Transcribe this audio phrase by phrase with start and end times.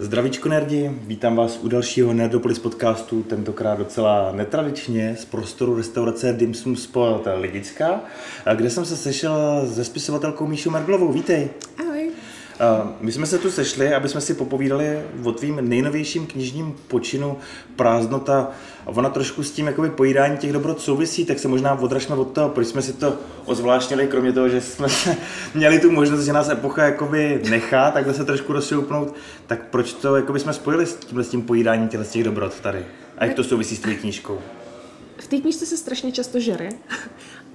[0.00, 6.76] Zdravíčko nerdi, vítám vás u dalšího Nerdopolis podcastu, tentokrát docela netradičně z prostoru restaurace Dimsum
[6.76, 8.00] Spot Lidická,
[8.54, 11.12] kde jsem se sešel se spisovatelkou Míšou Merglovou.
[11.12, 11.50] Vítej.
[11.78, 11.87] Ahoj.
[13.00, 17.38] My jsme se tu sešli, aby jsme si popovídali o tvým nejnovějším knižním počinu
[17.76, 18.50] Prázdnota.
[18.86, 22.32] A ona trošku s tím jakoby pojídání těch dobrot souvisí, tak se možná odražme od
[22.32, 24.88] toho, proč jsme si to ozvláštnili, kromě toho, že jsme
[25.54, 29.14] měli tu možnost, že nás epocha jakoby nechá takhle se trošku rozšoupnout,
[29.46, 32.86] tak proč to jakoby jsme spojili s tím, s tím pojídáním těch, těch dobrot tady?
[33.18, 34.38] A jak to souvisí s tvojí knížkou?
[35.16, 36.68] V té knížce se strašně často žere.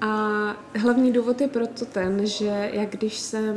[0.01, 0.07] A
[0.75, 3.55] hlavní důvod je proto ten, že jak když jsem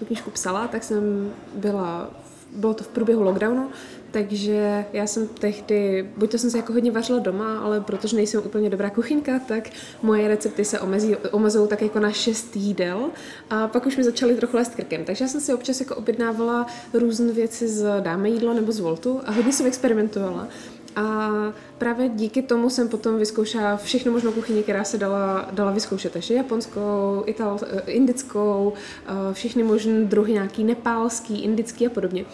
[0.00, 2.10] tu knížku psala, tak jsem byla,
[2.56, 3.70] bylo to v průběhu lockdownu,
[4.10, 8.42] takže já jsem tehdy, buď to jsem se jako hodně vařila doma, ale protože nejsem
[8.44, 9.70] úplně dobrá kuchyňka, tak
[10.02, 13.10] moje recepty se omezí, omezují tak jako na šest jídel
[13.50, 15.04] a pak už mi začaly trochu lézt krkem.
[15.04, 19.20] Takže já jsem si občas jako objednávala různé věci z Dáme jídlo nebo z Voltu
[19.26, 20.48] a hodně jsem experimentovala.
[20.96, 21.30] A
[21.78, 26.12] právě díky tomu jsem potom vyzkoušela všechno možnou kuchyni, která se dala, dala vyzkoušet.
[26.12, 28.72] Takže japonskou, ital, eh, indickou,
[29.06, 32.24] eh, všechny možné druhy, nějaký nepálský, indický a podobně.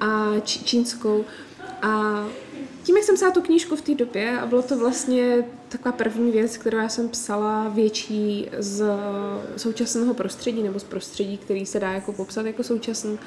[0.00, 1.24] A čínskou.
[1.82, 2.24] A
[2.82, 6.30] tím, jak jsem psala tu knížku v té době, a bylo to vlastně taková první
[6.30, 8.84] věc, kterou já jsem psala větší z
[9.56, 13.18] současného prostředí, nebo z prostředí, který se dá jako popsat jako současný,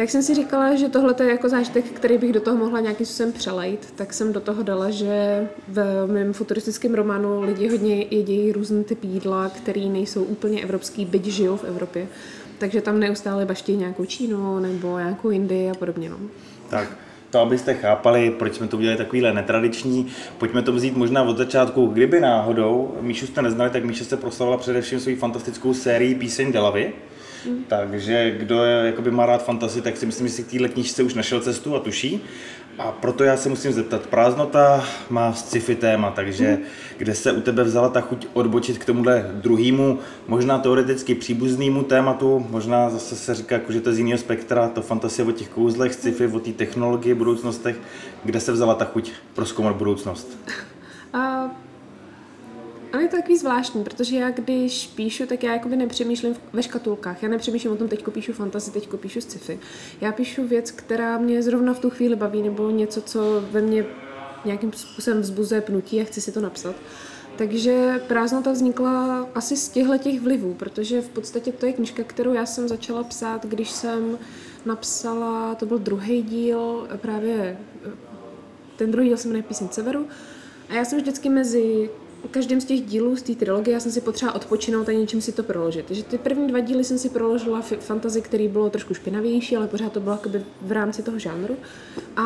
[0.00, 3.06] tak jsem si říkala, že tohle je jako zážitek, který bych do toho mohla nějakým
[3.06, 8.52] způsobem přelejt, tak jsem do toho dala, že v mém futuristickém románu lidi hodně jedí
[8.52, 12.08] různý typ jídla, který nejsou úplně evropský, byť žijou v Evropě.
[12.58, 16.10] Takže tam neustále baští nějakou Čínu nebo nějakou Indii a podobně.
[16.10, 16.16] No.
[16.70, 16.88] Tak,
[17.30, 20.06] to, abyste chápali, proč jsme to udělali takovýhle netradiční.
[20.38, 21.86] Pojďme to vzít možná od začátku.
[21.86, 26.92] Kdyby náhodou Míšu jste neznali, tak Míša se proslavovala především svou fantastickou sérii Píseň Delavy,
[27.46, 27.64] Mm.
[27.68, 31.02] Takže kdo je, jakoby má rád fantasy, tak si myslím, že si k téhle knížce
[31.02, 32.20] už našel cestu a tuší.
[32.78, 36.64] A proto já se musím zeptat, prázdnota má sci-fi téma, takže mm.
[36.96, 39.98] kde se u tebe vzala ta chuť odbočit k tomuhle druhému,
[40.28, 44.68] možná teoreticky příbuznému tématu, možná zase se říká, jako, že to je z jiného spektra,
[44.68, 47.76] to fantasie o těch kouzlech, sci-fi, o té technologii, budoucnostech,
[48.24, 50.38] kde se vzala ta chuť pro zkoumat budoucnost?
[51.12, 51.50] A
[52.92, 57.22] ale je to takový zvláštní, protože já když píšu, tak já jakoby nepřemýšlím ve škatulkách.
[57.22, 59.58] Já nepřemýšlím o tom, teďko píšu fantasy, teďko píšu sci-fi.
[60.00, 63.20] Já píšu věc, která mě zrovna v tu chvíli baví, nebo něco, co
[63.50, 63.86] ve mně
[64.44, 66.76] nějakým způsobem vzbuzuje pnutí a chci si to napsat.
[67.36, 72.32] Takže prázdnota vznikla asi z těchto těch vlivů, protože v podstatě to je knižka, kterou
[72.32, 74.18] já jsem začala psát, když jsem
[74.64, 77.58] napsala, to byl druhý díl, právě
[78.76, 80.06] ten druhý díl se jmenuje Píseň Severu,
[80.68, 81.90] a já jsem vždycky mezi
[82.28, 85.32] každém z těch dílů z té trilogie já jsem si potřeba odpočinout a něčím si
[85.32, 85.86] to proložit.
[85.86, 89.66] Takže ty první dva díly jsem si proložila f- fantazy, který bylo trošku špinavější, ale
[89.66, 91.56] pořád to bylo jakoby v rámci toho žánru.
[92.16, 92.22] A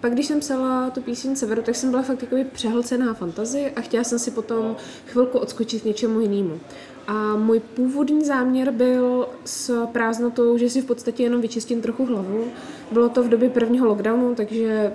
[0.00, 3.80] pak, když jsem psala tu píseň Severu, tak jsem byla fakt jakoby přehlcená fantazy a
[3.80, 4.76] chtěla jsem si potom
[5.06, 6.60] chvilku odskočit něčemu jinému.
[7.06, 12.44] A můj původní záměr byl s prázdnotou, že si v podstatě jenom vyčistím trochu hlavu.
[12.92, 14.92] Bylo to v době prvního lockdownu, takže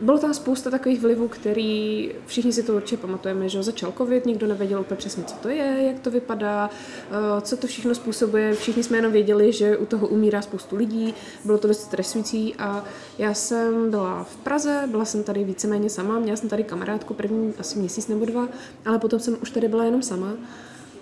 [0.00, 4.46] bylo tam spousta takových vlivů, který všichni si to určitě pamatujeme, že začal covid, nikdo
[4.46, 6.70] nevěděl úplně přesně, co to je, jak to vypadá,
[7.10, 8.54] eh, co to všechno způsobuje.
[8.54, 12.84] Všichni jsme jenom věděli, že u toho umírá spoustu lidí, bylo to dost stresující a
[13.18, 17.54] já jsem byla v Praze, byla jsem tady víceméně sama, měla jsem tady kamarádku první
[17.58, 18.48] asi měsíc nebo dva,
[18.86, 20.32] ale potom jsem už tady byla jenom sama.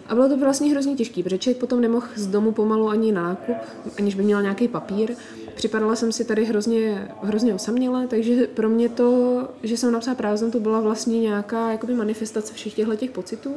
[0.09, 3.23] A bylo to vlastně hrozně těžké, protože člověk potom nemohl z domu pomalu ani na
[3.23, 3.57] nákup,
[3.99, 5.15] aniž by měl nějaký papír.
[5.55, 10.61] Připadala jsem si tady hrozně, hrozně osaměle, takže pro mě to, že jsem napsala prázdnotu,
[10.61, 13.55] byla vlastně nějaká jakoby manifestace všech těchto těch pocitů.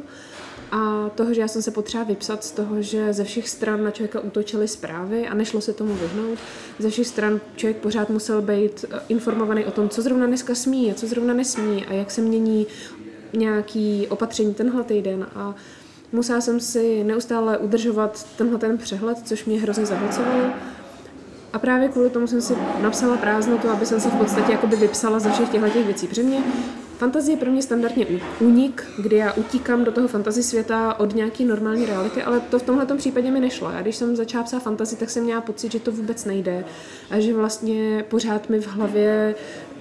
[0.70, 3.90] A toho, že já jsem se potřeba vypsat z toho, že ze všech stran na
[3.90, 6.38] člověka útočily zprávy a nešlo se tomu vyhnout.
[6.78, 10.90] Ze všech stran člověk pořád musel být eh, informovaný o tom, co zrovna dneska smí
[10.90, 12.66] a co zrovna nesmí a jak se mění
[13.32, 15.26] nějaký opatření tenhle týden.
[15.34, 15.54] A
[16.12, 20.44] musela jsem si neustále udržovat tenhle ten přehled, což mě hrozně zahlcovalo.
[21.52, 25.18] A právě kvůli tomu jsem si napsala prázdnotu, aby jsem se v podstatě jakoby vypsala
[25.18, 26.06] ze všech těchto věcí.
[26.06, 26.42] Protože mě
[26.98, 28.06] Fantazie je pro mě standardně
[28.40, 32.62] únik, kdy já utíkám do toho fantasy světa od nějaké normální reality, ale to v
[32.62, 33.70] tomhle případě mi nešlo.
[33.70, 36.64] Já když jsem začala psát fantasy, tak jsem měla pocit, že to vůbec nejde
[37.10, 39.34] a že vlastně pořád mi v hlavě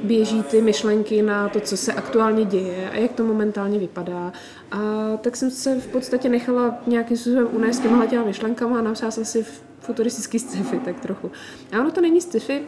[0.04, 4.34] běží ty myšlenky na to, co se aktuálně děje a jak to momentálně vypadá.
[4.76, 9.12] A tak jsem se v podstatě nechala nějakým způsobem unést těma těma myšlenkama a napsala
[9.12, 9.46] jsem si
[9.80, 11.32] futuristický sci-fi tak trochu.
[11.72, 12.62] A ono to není sci-fi,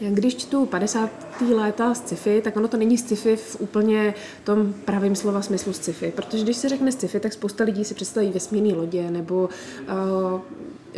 [0.00, 1.10] když čtu 50.
[1.54, 4.14] léta sci-fi, tak ono to není sci-fi v úplně
[4.44, 8.30] tom pravém slova smyslu sci-fi, protože když se řekne sci-fi, tak spousta lidí si představí
[8.30, 9.48] vesmírné lodě nebo
[9.88, 10.40] uh,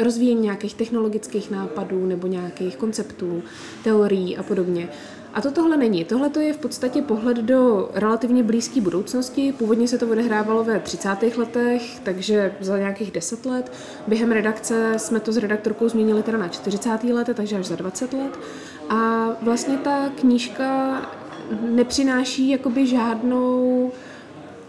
[0.05, 3.43] rozvíjení nějakých technologických nápadů nebo nějakých konceptů,
[3.85, 4.89] teorií a podobně.
[5.35, 6.05] A to tohle není.
[6.05, 9.53] Tohle to je v podstatě pohled do relativně blízké budoucnosti.
[9.53, 11.09] Původně se to odehrávalo ve 30.
[11.37, 13.73] letech, takže za nějakých 10 let.
[14.07, 17.05] Během redakce jsme to s redaktorkou změnili teda na 40.
[17.05, 18.39] lety, takže až za 20 let.
[18.89, 21.03] A vlastně ta knížka
[21.61, 23.93] nepřináší jakoby žádnou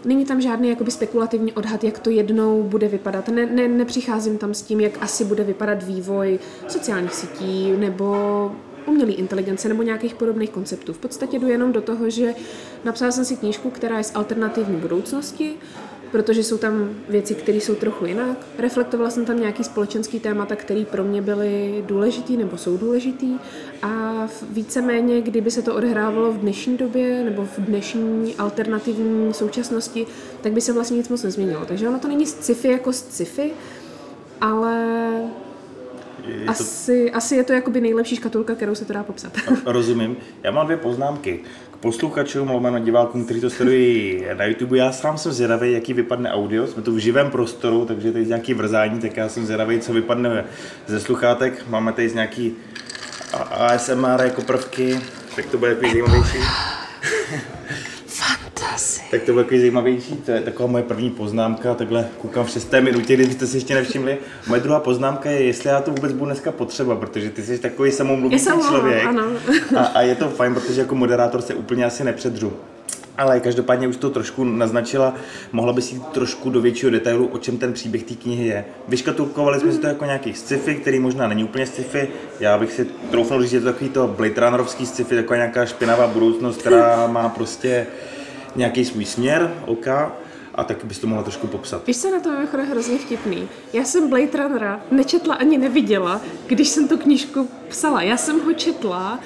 [0.04, 3.28] Není tam žádný jakoby spekulativní odhad, jak to jednou bude vypadat.
[3.28, 6.38] Ne, ne, nepřicházím tam s tím, jak asi bude vypadat vývoj
[6.68, 8.52] sociálních sítí nebo
[8.86, 10.92] umělé inteligence nebo nějakých podobných konceptů.
[10.92, 12.34] V podstatě jdu jenom do toho, že
[12.84, 15.54] napsala jsem si knížku, která je z alternativní budoucnosti,
[16.10, 18.38] protože jsou tam věci, které jsou trochu jinak.
[18.58, 23.38] Reflektovala jsem tam nějaký společenský témata, které pro mě byly důležitý nebo jsou důležitý
[23.82, 30.06] a víceméně, kdyby se to odhrávalo v dnešní době nebo v dnešní alternativní současnosti,
[30.40, 31.64] tak by se vlastně nic moc nezměnilo.
[31.66, 33.50] Takže ono to není sci-fi jako sci-fi,
[34.40, 34.86] ale
[36.26, 36.50] je to...
[36.50, 39.32] asi, asi je to jakoby nejlepší škatulka, kterou se to dá popsat.
[39.64, 40.16] Rozumím.
[40.42, 41.40] Já mám dvě poznámky.
[41.70, 46.32] K posluchačům, lomeno divákům, kteří to sledují na YouTube, já sám jsem zvědavý, jaký vypadne
[46.32, 46.66] audio.
[46.66, 49.92] Jsme tu v živém prostoru, takže tady je nějaký vrzání, tak já jsem zvědavý, co
[49.92, 50.44] vypadne
[50.86, 51.64] ze sluchátek.
[51.68, 52.54] Máme tady z nějaký
[53.50, 55.00] ASMR jako prvky,
[55.36, 56.38] tak to bude takový zajímavější.
[59.10, 62.80] Tak to bylo takový zajímavější, to je taková moje první poznámka, takhle koukám v šesté
[62.80, 64.18] minutě, kdybyste si ještě nevšimli.
[64.48, 67.92] Moje druhá poznámka je, jestli já to vůbec budu dneska potřeba, protože ty jsi takový
[67.92, 68.38] samomluvný
[68.68, 69.04] člověk.
[69.04, 69.22] Ano.
[69.76, 72.52] A, a, je to fajn, protože jako moderátor se úplně asi nepředřu.
[73.18, 75.14] Ale každopádně už to trošku naznačila,
[75.52, 78.64] mohla by si jít trošku do většího detailu, o čem ten příběh té knihy je.
[78.88, 82.08] Vyškatulkovali jsme si to jako nějaký sci-fi, který možná není úplně sci-fi.
[82.40, 85.66] Já bych si troufnul říct, že je to takový to Blade Runnerovský sci-fi, taková nějaká
[85.66, 87.86] špinavá budoucnost, která má prostě
[88.56, 89.86] nějaký svůj směr, OK,
[90.54, 91.86] a tak bys to mohla trošku popsat.
[91.86, 93.48] Víš, co na to je hrozně vtipný?
[93.72, 98.02] Já jsem Blade Runnera nečetla ani neviděla, když jsem tu knížku psala.
[98.02, 99.20] Já jsem ho četla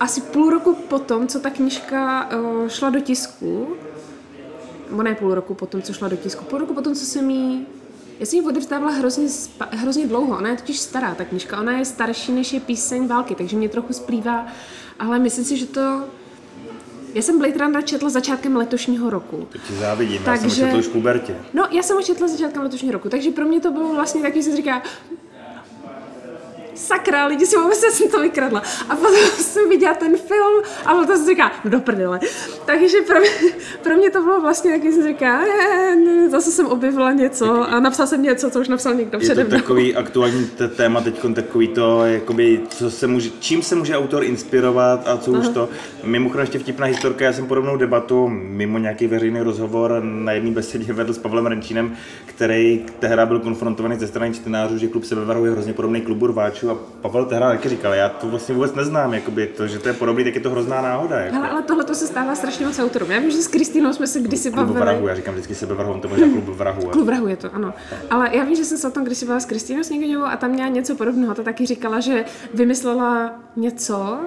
[0.00, 3.76] asi půl roku potom, co ta knížka uh, šla do tisku,
[4.90, 7.66] nebo ne půl roku potom, co šla do tisku, půl roku potom, co jsem jí
[8.20, 9.28] já jsem ji odevzdávala hrozně,
[9.70, 13.34] hrozně dlouho, ona je totiž stará, ta knižka, ona je starší než je píseň války,
[13.34, 14.46] takže mě trochu splývá,
[14.98, 16.04] ale myslím si, že to
[17.14, 19.48] já jsem Blade Runner četla začátkem letošního roku.
[19.52, 21.36] To ti závidím, takže, já jsem ho četl už v pubertě.
[21.54, 24.42] No, já jsem ho četla začátkem letošního roku, takže pro mě to bylo vlastně taky,
[24.42, 24.82] že se říká,
[26.86, 28.62] sakra, lidi si vůbec jsem to vykradla.
[28.88, 32.20] A potom jsem viděla ten film a potom jsem říká, no do prdele.
[32.66, 33.30] Takže pro mě,
[33.82, 35.40] pro mě to bylo vlastně, jak jsem říká,
[36.28, 39.54] zase jsem objevila něco a napsal jsem něco, co už napsal někdo přede mnou.
[39.54, 43.96] Je to takový aktuální téma teď, takový to, jakoby, co se může, čím se může
[43.96, 45.40] autor inspirovat a co Aha.
[45.40, 45.68] už to.
[46.04, 50.92] Mimochodem ještě vtipná historka, já jsem podobnou debatu mimo nějaký veřejný rozhovor na jedné besedě
[50.92, 51.96] vedl s Pavlem Renčínem,
[52.26, 56.70] který tehdy byl konfrontovaný ze strany čtenářů, že klub Sebevaru je hrozně podobný klubu rváčů
[56.70, 59.94] a Pavel tehdy taky říkal, já to vlastně vůbec neznám, jakoby to, že to je
[59.94, 61.20] podobný, tak je to hrozná náhoda.
[61.20, 61.34] Jako.
[61.34, 63.10] Hele, ale tohle to se stává strašně moc autorům.
[63.10, 64.80] Já vím, že s Kristýnou jsme se kdysi klub bavili.
[64.80, 66.82] vrahu, já říkám vždycky sebevrahom, to možná klub vrahu.
[66.82, 67.74] Klub vrahu je to, ano.
[68.10, 70.50] Ale já vím, že jsem se o tom kdysi bavila s Kristýnou Sněgoňovou a tam
[70.50, 71.34] měla něco podobného.
[71.34, 72.24] Ta taky říkala, že
[72.54, 74.18] vymyslela něco,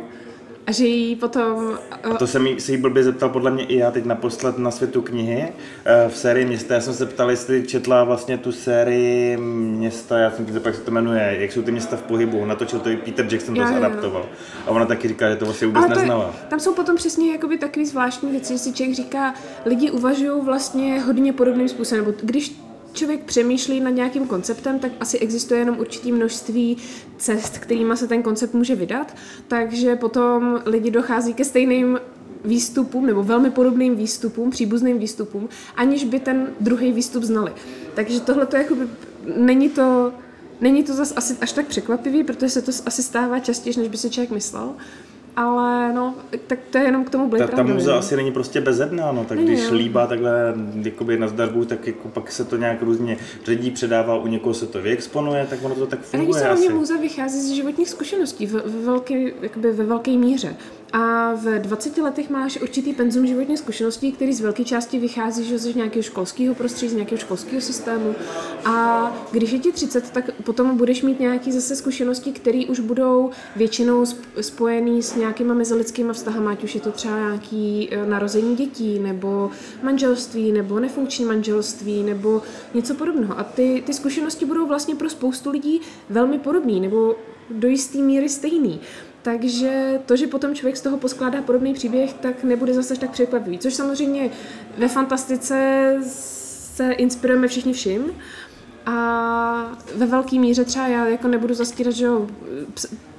[0.70, 1.80] a že jí potom...
[2.04, 4.72] A to jsem jí, se jí blbě zeptal podle mě i já teď naposled na
[4.72, 5.54] světu knihy
[5.86, 6.74] eh, v sérii Města.
[6.74, 10.82] Já jsem se ptal, jestli četla vlastně tu sérii Města, já jsem teď jak se
[10.82, 12.46] to jmenuje, jak jsou ty města v pohybu.
[12.46, 14.26] Natočil to i Peter Jackson, to zadaptoval.
[14.68, 16.26] A ona taky říká, že to vlastně vůbec neznala.
[16.26, 19.34] Je, tam jsou potom přesně jakoby takový zvláštní věci, že si člověk říká,
[19.66, 22.06] lidi uvažují vlastně hodně podobným způsobem.
[22.06, 26.78] Nebo když člověk přemýšlí nad nějakým konceptem, tak asi existuje jenom určitý množství
[27.18, 29.16] cest, kterými se ten koncept může vydat,
[29.48, 32.00] takže potom lidi dochází ke stejným
[32.46, 37.54] výstupům nebo velmi podobným výstupům, příbuzným výstupům, aniž by ten druhý výstup znali.
[37.94, 38.88] Takže tohle to jakoby,
[39.38, 40.14] není to,
[40.62, 43.98] není to zase asi až tak překvapivý, protože se to asi stává častěji, než by
[43.98, 44.74] si člověk myslel
[45.36, 46.16] ale no,
[46.48, 49.26] tak to je jenom k tomu Blade Ta, ta muza asi není prostě bezedná, no,
[49.26, 49.74] tak není, když jo.
[49.74, 54.28] líbá takhle jakoby na zdarbu, tak jako pak se to nějak různě ředí, předává, u
[54.28, 56.70] někoho se to vyexponuje, tak ono to tak funguje Ale asi.
[56.70, 60.56] muza vychází z životních zkušeností ve, ve, velké, jakoby ve velké míře.
[60.94, 65.60] A v 20 letech máš určitý penzum životní zkušeností, který z velké části vychází že
[65.60, 68.16] z nějakého školského prostředí, z nějakého školského systému.
[68.66, 73.30] A když je ti 30, tak potom budeš mít nějaké zase zkušenosti, které už budou
[73.56, 74.06] většinou
[74.42, 79.52] spojené s nějakýma mezilidskými vztahama, ať už je to třeba nějaký e, narození dětí, nebo
[79.84, 82.42] manželství, nebo nefunkční manželství, nebo
[82.74, 83.40] něco podobného.
[83.40, 87.16] A ty, ty zkušenosti budou vlastně pro spoustu lidí velmi podobné, nebo
[87.50, 88.80] do jisté míry stejný.
[89.22, 93.60] Takže to, že potom člověk z toho poskládá podobný příběh, tak nebude zase tak překvapivý.
[93.60, 94.30] Což samozřejmě
[94.78, 98.02] ve fantastice se inspirujeme všichni vším.
[98.86, 102.28] A ve velké míře třeba já jako nebudu zastírat, že jo,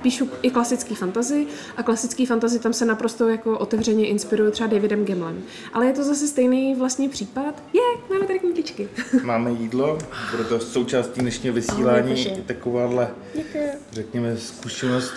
[0.03, 5.05] píšu i klasický fantazy a klasický fantazy tam se naprosto jako otevřeně inspiruju třeba Davidem
[5.05, 5.43] Gemlem.
[5.73, 7.63] Ale je to zase stejný vlastně případ.
[7.73, 7.81] Je,
[8.11, 8.89] máme tady knižky.
[9.23, 9.99] Máme jídlo,
[10.31, 13.69] bude to součástí dnešního vysílání, oh, takováhle, Děkuji.
[13.93, 15.13] řekněme, zkušenost.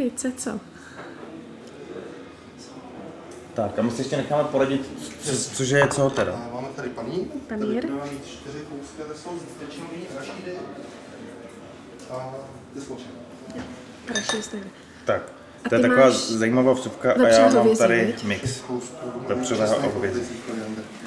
[0.00, 0.60] Jaký co, co?
[3.54, 4.90] Tak a my si ještě necháme poradit,
[5.22, 6.32] co, cože je co teda.
[6.32, 7.26] A máme tady panír.
[7.48, 7.82] Panír.
[7.82, 9.30] Tady máme čtyři kousky, to jsou
[10.16, 10.52] rašídy.
[12.10, 12.34] A
[12.74, 13.10] ty sločené.
[14.14, 14.70] Rašídy
[15.04, 15.22] Tak,
[15.68, 18.62] to je taková zajímavá vsupka a já mám tady mix
[19.26, 20.22] vepřového a hovězí.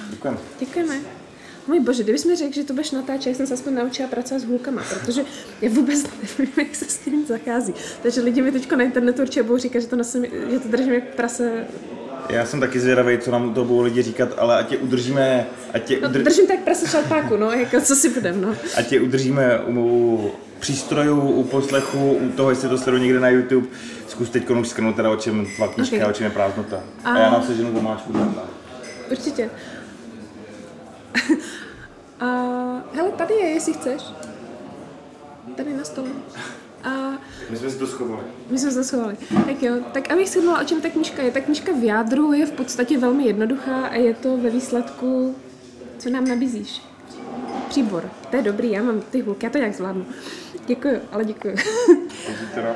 [0.09, 0.37] Děkujeme.
[0.59, 1.22] Děkujeme.
[1.67, 4.39] Můj bože, kdybys mi řekl, že to budeš natáčet, jak jsem se aspoň naučila pracovat
[4.39, 5.21] s hůlkama, protože
[5.61, 7.73] já vůbec nevím, jak se s tím zachází.
[8.03, 10.93] Takže lidi mi teď na internetu určitě budou říkat, že to, nosím, že to držím
[10.93, 11.65] jak prase
[12.29, 15.45] já jsem taky zvědavý, co nám to budou lidi říkat, ale ať je udržíme...
[15.73, 16.17] Ať je no, udr...
[16.17, 18.55] no, držím tak prase šalpáku, no, jako co si budem, no.
[18.77, 23.67] Ať je udržíme u přístrojů, u poslechu, u toho, jestli to sledují někde na YouTube.
[24.07, 26.09] Zkus teď už skrnout teda, o čem tvá knížka, okay.
[26.09, 26.83] o čem je prázdnota.
[27.03, 28.13] A, a já nám seženu domáčku.
[29.11, 29.49] Určitě.
[32.19, 32.25] A,
[32.93, 34.01] hele, tady je, jestli chceš.
[35.55, 36.09] Tady na stole.
[36.83, 36.89] A
[37.49, 38.23] my jsme si to schovali.
[38.49, 39.17] My jsme si to schovali.
[39.45, 41.31] Tak jo, tak abych shrnula, o čem ta knižka je.
[41.31, 45.35] Ta knižka v jádru je v podstatě velmi jednoduchá a je to ve výsledku,
[45.97, 46.81] co nám nabízíš.
[47.69, 48.09] Příbor.
[48.29, 50.05] To je dobrý, já mám ty hulky, já to nějak zvládnu.
[50.65, 51.55] Děkuju, ale děkuju.
[52.27, 52.75] Takže teda,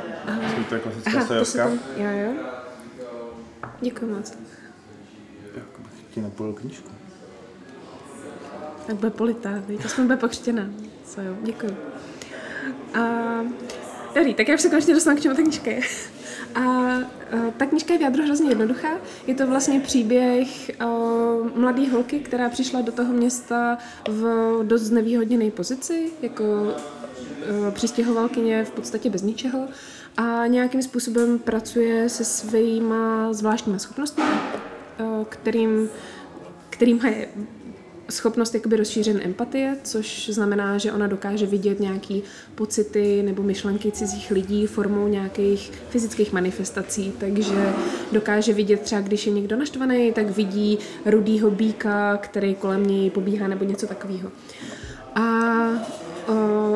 [0.69, 1.69] to je klasická.
[1.97, 2.33] Jo, jo.
[3.81, 4.37] Děkuji moc.
[5.55, 6.89] Jak bych ti napojil knížku.
[8.87, 10.69] Tak bude politá, to jsme bude pokřtěná.
[11.05, 11.77] Co jo, děkuji.
[12.93, 13.43] A
[14.17, 15.81] Dobrý, tak já už se konečně dostanu k čemu ta knižka je.
[16.55, 17.03] A, a
[17.57, 18.87] ta knižka je v jádru hrozně jednoduchá.
[19.27, 20.71] Je to vlastně příběh
[21.55, 23.77] mladé holky, která přišla do toho města
[24.09, 29.67] v dost znevýhodněné pozici, jako o, přistěhovalkyně v podstatě bez ničeho
[30.17, 34.23] a nějakým způsobem pracuje se svýma zvláštníma schopnostmi,
[34.99, 35.89] o, kterým,
[36.69, 37.29] kterým je
[38.09, 42.23] schopnost jakoby rozšířen empatie, což znamená, že ona dokáže vidět nějaký
[42.55, 47.73] pocity nebo myšlenky cizích lidí formou nějakých fyzických manifestací, takže
[48.11, 53.47] dokáže vidět třeba, když je někdo naštvaný, tak vidí rudýho býka, který kolem něj pobíhá
[53.47, 54.31] nebo něco takového.
[55.15, 55.21] A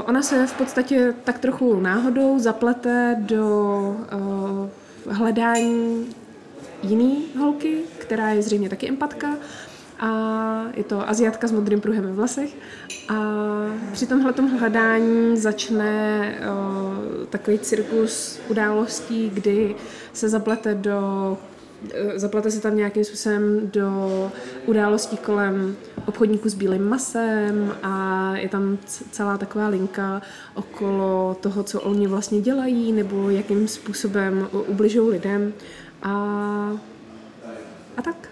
[0.06, 3.96] ona se v podstatě tak trochu náhodou zaplete do
[5.10, 6.06] hledání
[6.84, 9.38] jiný holky, která je zřejmě taky empatka
[10.02, 12.58] a je to Aziatka s modrým pruhem ve vlasech.
[13.10, 13.16] A
[13.92, 19.76] při tomhle hledání začne o, takový cirkus událostí, kdy
[20.14, 21.38] se zaplete do
[21.94, 24.32] e, zaplete se tam nějakým způsobem do
[24.66, 28.78] událostí kolem obchodníků s bílým masem a je tam
[29.12, 30.22] celá taková linka
[30.54, 35.54] okolo toho, co oni vlastně dělají nebo jakým způsobem ubližují lidem.
[36.04, 36.80] A
[37.98, 38.30] a tak.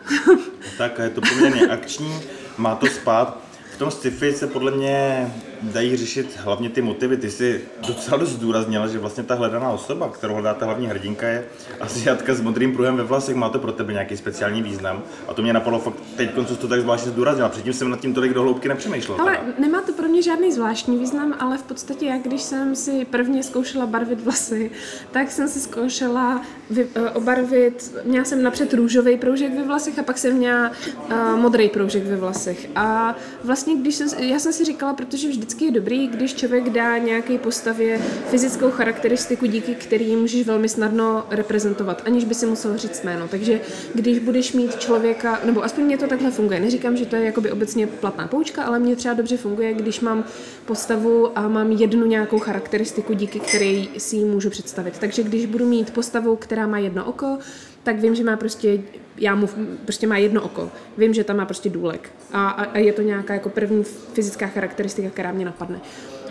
[0.78, 2.22] tak a je to poměrně akční,
[2.58, 3.38] má to spát.
[3.76, 5.28] V tom sci-fi se podle mě
[5.62, 7.18] dají řešit hlavně ty motivy.
[7.18, 11.28] Ty jsi docela dost zdůraznila, že vlastně ta hledaná osoba, kterou hledá ta hlavní hrdinka,
[11.28, 11.46] je
[11.80, 13.36] Asiatka s modrým pruhem ve vlasech.
[13.36, 15.04] Má to pro tebe nějaký speciální význam?
[15.28, 17.50] A to mě napadlo fakt teď, co to tak zvláštně zdůraznila.
[17.50, 19.22] Předtím jsem nad tím tolik do hloubky nepřemýšlel.
[19.22, 19.54] Ale teda.
[19.60, 23.44] nemá to pro mě žádný zvláštní význam, ale v podstatě, jak když jsem si prvně
[23.44, 24.72] zkoušela barvit vlasy,
[25.12, 30.04] tak jsem si zkoušela vy, uh, obarvit, měla jsem napřed růžový proužek ve vlasech a
[30.04, 30.72] pak jsem měla
[31.12, 32.70] uh, modrý proužek ve vlasech.
[32.76, 36.70] A vlastně, když jsem, já jsem si říkala, protože vždy vždycky je dobrý, když člověk
[36.70, 42.78] dá nějaké postavě fyzickou charakteristiku, díky který můžeš velmi snadno reprezentovat, aniž by si musel
[42.78, 43.28] říct jméno.
[43.28, 43.62] Takže
[43.94, 47.52] když budeš mít člověka, nebo aspoň mě to takhle funguje, neříkám, že to je jakoby
[47.52, 50.24] obecně platná poučka, ale mě třeba dobře funguje, když mám
[50.66, 54.94] postavu a mám jednu nějakou charakteristiku, díky které si ji můžu představit.
[55.00, 57.38] Takže když budu mít postavu, která má jedno oko,
[57.84, 58.82] tak vím, že má prostě,
[59.18, 59.50] já mu
[59.86, 60.72] prostě má jedno oko.
[60.98, 62.10] Vím, že tam má prostě důlek.
[62.34, 63.84] A, a, a je to nějaká jako první
[64.14, 65.82] fyzická charakteristika, která mě napadne.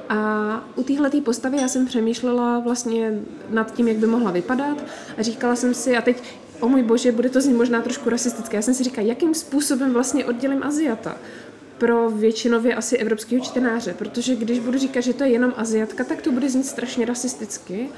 [0.08, 3.12] A u téhle postavy já jsem přemýšlela vlastně
[3.50, 4.84] nad tím, jak by mohla vypadat
[5.18, 6.22] a říkala jsem si, a teď,
[6.60, 9.92] o můj bože, bude to znít možná trošku rasistické, já jsem si říkala, jakým způsobem
[9.92, 11.16] vlastně oddělím Aziata
[11.78, 16.22] pro většinově asi evropského čtenáře, protože když budu říkat, že to je jenom Aziatka, tak
[16.22, 17.88] to bude znít strašně rasisticky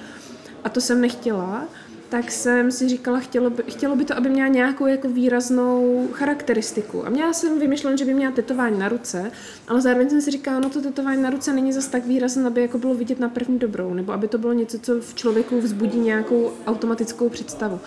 [0.64, 1.68] a to jsem nechtěla.
[2.10, 7.06] Tak jsem si říkala, chtělo by, chtělo by to, aby měla nějakou jako výraznou charakteristiku.
[7.06, 9.30] A měla jsem vymyšlen, že by měla tetování na ruce,
[9.68, 12.62] ale zároveň jsem si říkala, no to tetování na ruce není zas tak výrazné, aby
[12.62, 15.98] jako bylo vidět na první dobrou, nebo aby to bylo něco, co v člověku vzbudí
[15.98, 17.80] nějakou automatickou představu.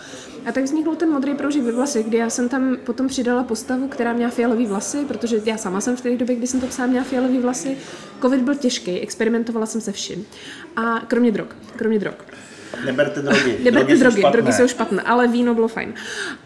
[0.46, 3.88] A tak vznikl ten modrý proužek ve vlasech, kdy já jsem tam potom přidala postavu,
[3.88, 6.88] která měla fialový vlasy, protože já sama jsem v té době, kdy jsem to psala,
[6.88, 7.76] měla fialový vlasy.
[8.22, 10.26] Covid byl těžký, experimentovala jsem se vším.
[10.76, 12.16] A kromě drog, kromě drog.
[12.84, 13.58] Neberte drogy.
[13.64, 15.94] Neberte drogy, jsou drogy jsou špatné, ale víno bylo fajn.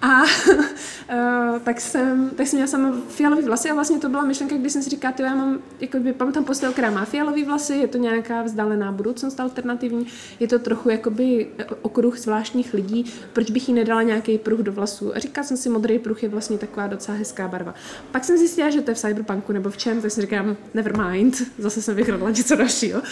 [0.02, 4.56] A uh, tak jsem, tak jsem měla sama fialový vlasy a vlastně to byla myšlenka,
[4.56, 7.88] když jsem si říkala, já mám, jakoby, mám tam postel, která má fialový vlasy, je
[7.88, 10.06] to nějaká vzdálená budoucnost alternativní,
[10.40, 11.46] je to trochu jakoby
[11.82, 15.16] okruh zvláštních lidí, proč bych jí nedala nějaký pruh do vlasů.
[15.16, 17.74] A říkala jsem si, modrý pruh je vlastně taková docela hezká barva.
[18.10, 20.96] Pak jsem zjistila, že to je v cyberpunku nebo v čem, tak si říkám, never
[20.96, 23.02] mind, zase jsem vykradla něco dalšího.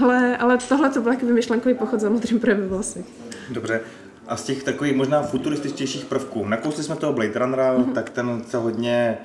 [0.00, 3.04] Ale, ale tohle to byl takový myšlenkový pochod za modrým projem ve vlasech.
[3.50, 3.80] Dobře.
[4.28, 7.92] A z těch takových možná futurističtějších prvků, nakousli jsme toho Blade Runnera, mm-hmm.
[7.92, 9.18] tak ten se hodně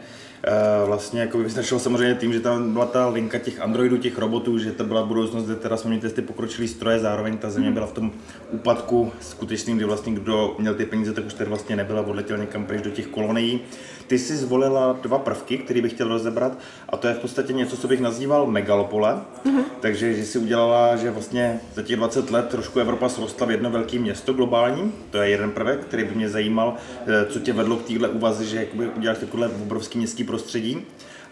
[0.47, 4.59] uh, vlastně jako vystrašil samozřejmě tím, že tam byla ta linka těch androidů, těch robotů,
[4.59, 7.73] že to byla budoucnost, kde teda jsme měli ty pokročilý stroje, zároveň ta země mm-hmm.
[7.73, 8.11] byla v tom
[8.51, 12.65] úpadku skutečným, kdy vlastně kdo měl ty peníze, tak už tady vlastně nebyla, odletěl někam
[12.65, 13.61] pryč do těch kolonií.
[14.07, 16.57] Ty jsi zvolila dva prvky, které bych chtěl rozebrat,
[16.89, 19.21] a to je v podstatě něco, co bych nazýval megalopole.
[19.45, 19.63] Mm-hmm.
[19.79, 23.71] Takže že si udělala, že vlastně za těch 20 let trošku Evropa srostla v jedno
[23.71, 24.91] velké město globální.
[25.09, 26.75] To je jeden prvek, který by mě zajímal,
[27.07, 30.85] eh, co tě vedlo k téhle úvaze, že jakoby uděláš takové obrovský městský prostředí.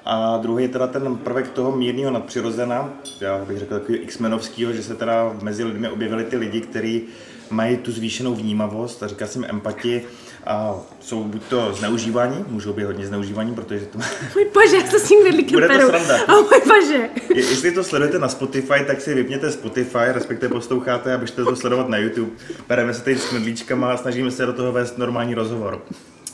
[0.05, 4.83] A druhý je teda ten prvek toho mírného nadpřirozena, já bych řekl takový x-menovského, že
[4.83, 7.03] se teda mezi lidmi objevili ty lidi, kteří
[7.49, 10.07] mají tu zvýšenou vnímavost a říká jsem empatii
[10.45, 13.97] a jsou buď to zneužívání, můžou být hodně zneužívání, protože to...
[14.35, 16.15] Můj bože, jak to s tím vedli Bude to sranda.
[16.27, 17.09] Oh můj bože.
[17.35, 21.55] Je, jestli to sledujete na Spotify, tak si vypněte Spotify, respektive posloucháte a běžte to
[21.55, 22.31] sledovat na YouTube.
[22.67, 25.81] Bereme se tady s knedlíčkama a snažíme se do toho vést normální rozhovor.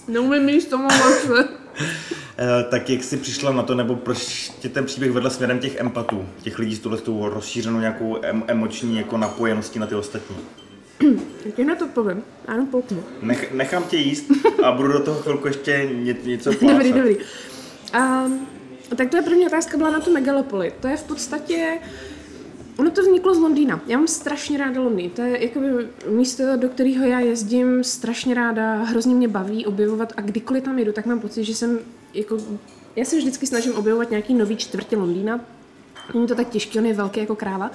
[0.08, 0.88] Neumím míst tomu
[2.70, 6.30] tak jak jsi přišla na to, nebo proč tě ten příběh vedl směrem těch empatů,
[6.42, 7.00] těch lidí s touhle
[7.30, 10.36] rozšířenou nějakou emoční jako napojeností na ty ostatní?
[11.46, 12.24] Jak na to povím?
[12.48, 13.04] Ano, pouknu.
[13.22, 14.26] Nech, nechám tě jíst
[14.64, 16.78] a budu do toho chvilku ještě ně, něco plácat.
[16.78, 17.18] dobrý, dobrý.
[18.00, 18.48] Um,
[18.96, 20.74] tak to je první otázka byla na tu megalopoli.
[20.80, 21.78] To je v podstatě...
[22.78, 23.82] Ono to vzniklo z Londýna.
[23.88, 25.10] Já mám strašně ráda Londýn.
[25.10, 25.68] To je jakoby
[26.10, 30.92] místo, do kterého já jezdím strašně ráda, hrozně mě baví objevovat a kdykoliv tam jedu,
[30.92, 31.80] tak mám pocit, že jsem
[32.14, 32.38] jako...
[32.96, 35.40] Já se vždycky snažím objevovat nějaký nový čtvrtě Londýna.
[36.14, 37.72] Není to tak těžké, on je velký jako kráva.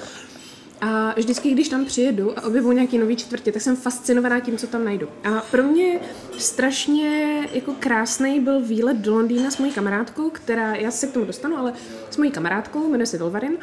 [0.85, 4.67] A vždycky, když tam přijedu a objevu nějaký nový čtvrtě, tak jsem fascinovaná tím, co
[4.67, 5.09] tam najdu.
[5.25, 6.01] A pro mě
[6.39, 11.25] strašně jako krásný byl výlet do Londýna s mojí kamarádkou, která, já se k tomu
[11.25, 11.73] dostanu, ale
[12.11, 13.57] s mojí kamarádkou, jmenuje se Dolvarin.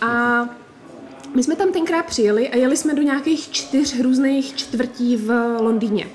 [0.00, 0.42] A
[1.34, 6.06] my jsme tam tenkrát přijeli a jeli jsme do nějakých čtyř různých čtvrtí v Londýně.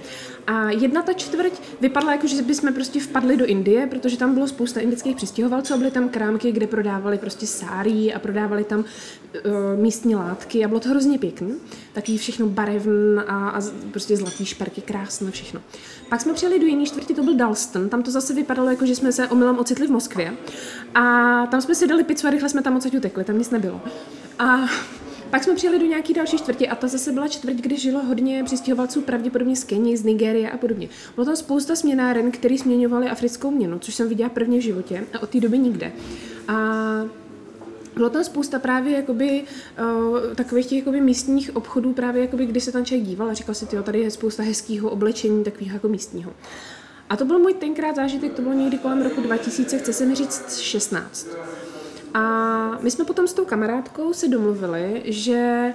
[0.48, 1.52] A jedna ta čtvrť
[1.82, 5.78] vypadala jako, že bychom prostě vpadli do Indie, protože tam bylo spousta indických přistěhovalců a
[5.78, 8.86] byly tam krámky, kde prodávali prostě sárí a prodávali tam uh,
[9.76, 11.56] místní látky a bylo to hrozně pěkný.
[11.94, 15.62] Taky všechno barevn a, a prostě zlatý šperky, krásné všechno.
[16.10, 17.90] Pak jsme přijeli do jiné čtvrti, to byl Dalston.
[17.90, 20.34] Tam to zase vypadalo jako, že jsme se omylem ocitli v Moskvě.
[20.96, 21.02] A
[21.46, 23.82] tam jsme si dali pizzu a rychle jsme tam odsaď utekli, tam nic nebylo.
[24.40, 24.60] A
[25.34, 28.44] pak jsme přijeli do nějaký další čtvrti a ta zase byla čtvrť, kde žilo hodně
[28.44, 30.90] přistěhovalců, pravděpodobně z Keni, z Nigérie a podobně.
[31.16, 35.20] Bylo tam spousta směnáren, který směňovali africkou měnu, což jsem viděla prvně v životě a
[35.20, 35.92] od té doby nikde.
[36.48, 36.56] A
[37.96, 39.44] bylo tam spousta právě jakoby,
[39.80, 43.56] uh, takových těch jakoby místních obchodů, právě jakoby, kdy se tam člověk díval a říkal
[43.56, 46.34] si, tyjo, tady je spousta hezkého oblečení, takového jako místního.
[47.10, 50.16] A to byl můj tenkrát zážitek, to bylo někdy kolem roku 2000, chce se mi
[50.16, 51.28] říct 16.
[52.14, 55.74] A my jsme potom s tou kamarádkou si domluvili, že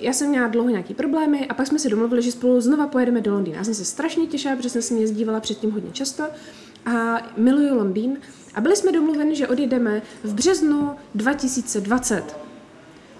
[0.00, 3.20] já jsem měla dlouho nějaký problémy a pak jsme si domluvili, že spolu znova pojedeme
[3.20, 3.58] do Londýna.
[3.58, 6.24] Já jsem se strašně těšila, protože jsem si jezdívala předtím hodně často
[6.86, 8.18] a miluju Londýn.
[8.54, 12.36] A byli jsme domluveni, že odjedeme v březnu 2020.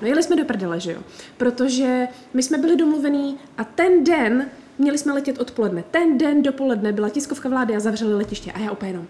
[0.03, 1.01] No jeli jsme do prdele, že jo?
[1.37, 5.85] Protože my jsme byli domluvení a ten den měli jsme letět odpoledne.
[5.91, 9.07] Ten den dopoledne byla tiskovka vlády a zavřeli letiště a já úplně jenom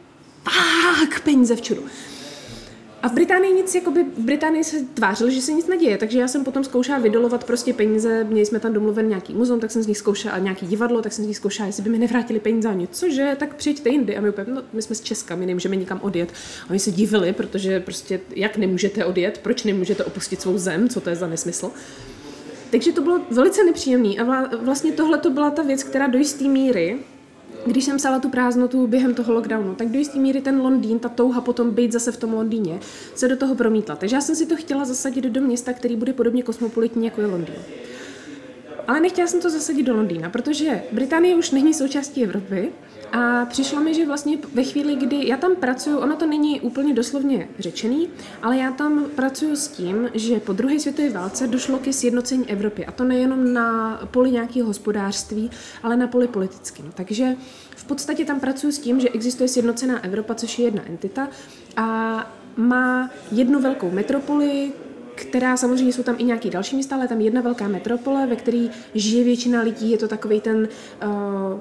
[1.00, 1.82] tak peníze v čudu.
[3.02, 6.28] A v Británii nic, jakoby v Británii se tvářili, že se nic neděje, takže já
[6.28, 9.86] jsem potom zkoušela vydolovat prostě peníze, měli jsme tam domluven nějaký muzeum, tak jsem z
[9.86, 12.72] nich zkoušela, nějaký divadlo, tak jsem z nich zkoušela, jestli by mi nevrátili peníze a
[12.72, 14.16] něco, že tak přijďte jindy.
[14.16, 16.32] A my úplně, no, my jsme z Česka, my nemůžeme nikam odjet.
[16.66, 21.00] A oni se divili, protože prostě, jak nemůžete odjet, proč nemůžete opustit svou zem, co
[21.00, 21.70] to je za nesmysl.
[22.70, 26.44] Takže to bylo velice nepříjemné a vlastně tohle to byla ta věc, která do jisté
[26.44, 26.98] míry
[27.66, 31.08] když jsem psala tu prázdnotu během toho lockdownu, tak do jisté míry ten Londýn, ta
[31.08, 32.80] touha potom být zase v tom Londýně,
[33.14, 33.96] se do toho promítla.
[33.96, 37.26] Takže já jsem si to chtěla zasadit do města, který bude podobně kosmopolitní, jako je
[37.26, 37.56] Londýn.
[38.88, 42.72] ale nechtěla jsem to zasadit do Londýna, protože Británie už není součástí Evropy
[43.12, 46.94] a přišlo mi, že vlastně ve chvíli, kdy já tam pracuji, ono to není úplně
[46.94, 48.08] doslovně řečený,
[48.42, 52.86] ale já tam pracuji s tím, že po druhé světové válce došlo ke sjednocení Evropy.
[52.86, 55.50] A to nejenom na poli nějakého hospodářství,
[55.82, 56.92] ale na poli politickým.
[56.94, 57.36] Takže
[57.76, 61.28] v podstatě tam pracuji s tím, že existuje sjednocená Evropa, což je jedna entita
[61.76, 61.86] a
[62.56, 64.72] má jednu velkou metropoli,
[65.14, 68.68] která samozřejmě jsou tam i nějaký další místa, ale tam jedna velká metropole, ve které
[68.94, 70.68] žije většina lidí, je to takový ten
[71.04, 71.60] uh,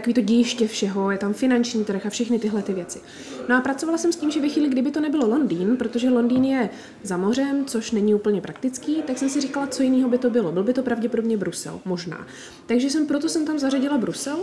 [0.00, 3.00] takový to dějiště všeho, je tam finanční trh a všechny tyhle ty věci.
[3.48, 6.44] No a pracovala jsem s tím, že ve chvíli, kdyby to nebylo Londýn, protože Londýn
[6.44, 6.70] je
[7.02, 10.52] za mořem, což není úplně praktický, tak jsem si říkala, co jiného by to bylo.
[10.52, 12.26] Byl by to pravděpodobně Brusel, možná.
[12.66, 14.38] Takže jsem proto jsem tam zařadila Brusel,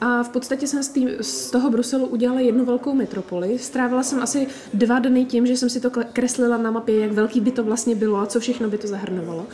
[0.00, 3.58] a v podstatě jsem z, tý, z toho Bruselu udělala jednu velkou metropoli.
[3.58, 7.40] Strávila jsem asi dva dny tím, že jsem si to kreslila na mapě, jak velký
[7.40, 9.46] by to vlastně bylo a co všechno by to zahrnovalo.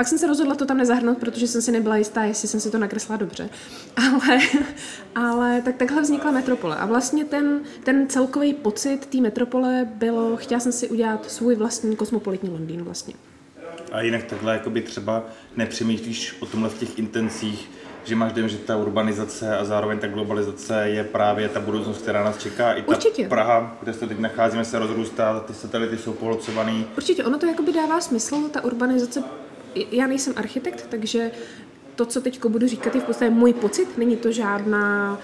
[0.00, 2.70] Pak jsem se rozhodla to tam nezahrnout, protože jsem si nebyla jistá, jestli jsem si
[2.70, 3.50] to nakresla dobře.
[3.96, 4.38] Ale,
[5.14, 6.76] ale tak takhle vznikla metropole.
[6.76, 11.96] A vlastně ten, ten celkový pocit té metropole bylo, chtěla jsem si udělat svůj vlastní
[11.96, 13.14] kosmopolitní Londýn vlastně.
[13.92, 15.24] A jinak takhle jakoby třeba
[15.56, 17.70] nepřemýšlíš o tomhle v těch intencích,
[18.04, 22.24] že máš dojem, že ta urbanizace a zároveň ta globalizace je právě ta budoucnost, která
[22.24, 22.72] nás čeká.
[22.72, 23.28] I ta Určitě.
[23.28, 26.86] Praha, kde se teď nacházíme, se rozrůstá, ty satelity jsou pohlcovaný.
[26.96, 29.22] Určitě, ono to jakoby dává smysl, ta urbanizace
[29.74, 31.30] já nejsem architekt, takže
[31.96, 35.18] to, co teď budu říkat, je v podstatě můj pocit, není to, žádná,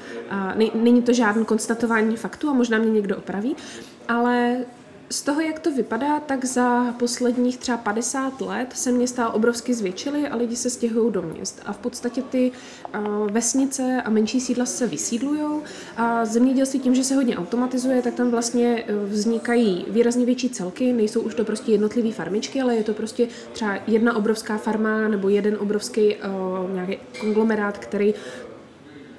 [0.74, 3.56] není to žádný konstatování faktu a možná mě někdo opraví,
[4.08, 4.56] ale
[5.10, 10.28] z toho, jak to vypadá, tak za posledních třeba 50 let se města obrovsky zvětšily
[10.28, 11.62] a lidi se stěhují do měst.
[11.66, 12.52] A v podstatě ty
[12.98, 15.62] uh, vesnice a menší sídla se vysídlují
[15.96, 21.20] a zemědělství tím, že se hodně automatizuje, tak tam vlastně vznikají výrazně větší celky, nejsou
[21.20, 25.56] už to prostě jednotlivé farmičky, ale je to prostě třeba jedna obrovská farma nebo jeden
[25.60, 28.14] obrovský uh, nějaký konglomerát, který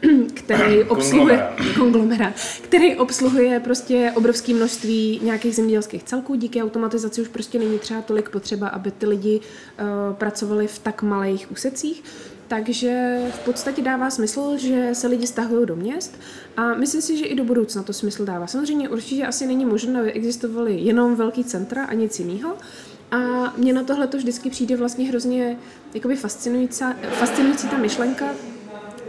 [0.33, 6.35] který obsluhuje konglomerát, který obsluhuje prostě obrovské množství nějakých zemědělských celků.
[6.35, 11.03] Díky automatizaci už prostě není třeba tolik potřeba, aby ty lidi uh, pracovali v tak
[11.03, 12.03] malých úsecích.
[12.47, 16.19] Takže v podstatě dává smysl, že se lidi stahují do měst
[16.57, 18.47] a myslím si, že i do budoucna to smysl dává.
[18.47, 22.57] Samozřejmě určitě asi není možné, aby existovaly jenom velký centra a nic jiného.
[23.11, 25.57] A mně na tohle to vždycky přijde vlastně hrozně
[25.93, 28.25] jakoby fascinující, fascinující ta myšlenka,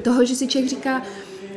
[0.02, 1.02] toho, že si člověk říká,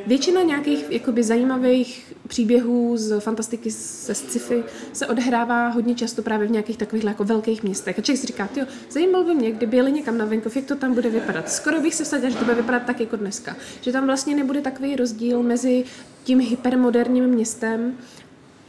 [0.08, 6.52] většina nějakých jakoby zajímavých příběhů z fantastiky, ze sci-fi se odhrává hodně často právě v
[6.52, 8.00] nějakých takových jako velkých městech.
[8.00, 10.76] A člověk si říká, jo, zajímalo by mě, kdyby jeli někam na venkov, jak to
[10.76, 11.52] tam bude vypadat.
[11.52, 13.56] Skoro bych se vsadila, že to bude vypadat tak jako dneska.
[13.82, 15.84] Že tam vlastně nebude takový rozdíl mezi
[16.24, 17.98] tím hypermoderním městem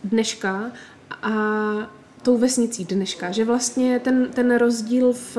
[0.04, 0.72] dneška
[1.22, 1.32] a
[2.22, 5.38] tou vesnicí dneška, že vlastně ten, ten rozdíl, v,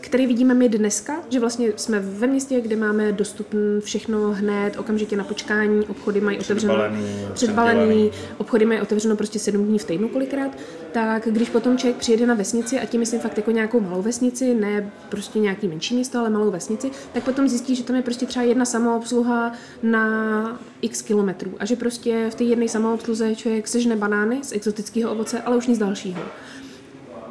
[0.00, 5.16] který vidíme my dneska, že vlastně jsme ve městě, kde máme dostupné všechno hned, okamžitě
[5.16, 6.74] na počkání, obchody mají otevřeno,
[7.32, 10.58] předbalený, obchody mají otevřeno prostě sedm dní v týdnu kolikrát,
[10.92, 14.54] tak když potom člověk přijede na vesnici, a tím myslím fakt jako nějakou malou vesnici,
[14.54, 18.26] ne prostě nějaký menší město, ale malou vesnici, tak potom zjistí, že tam je prostě
[18.26, 23.96] třeba jedna samoobsluha na x kilometrů a že prostě v té jedné samoobsluze člověk sežne
[23.96, 26.03] banány z exotického ovoce, ale už nic dalšího.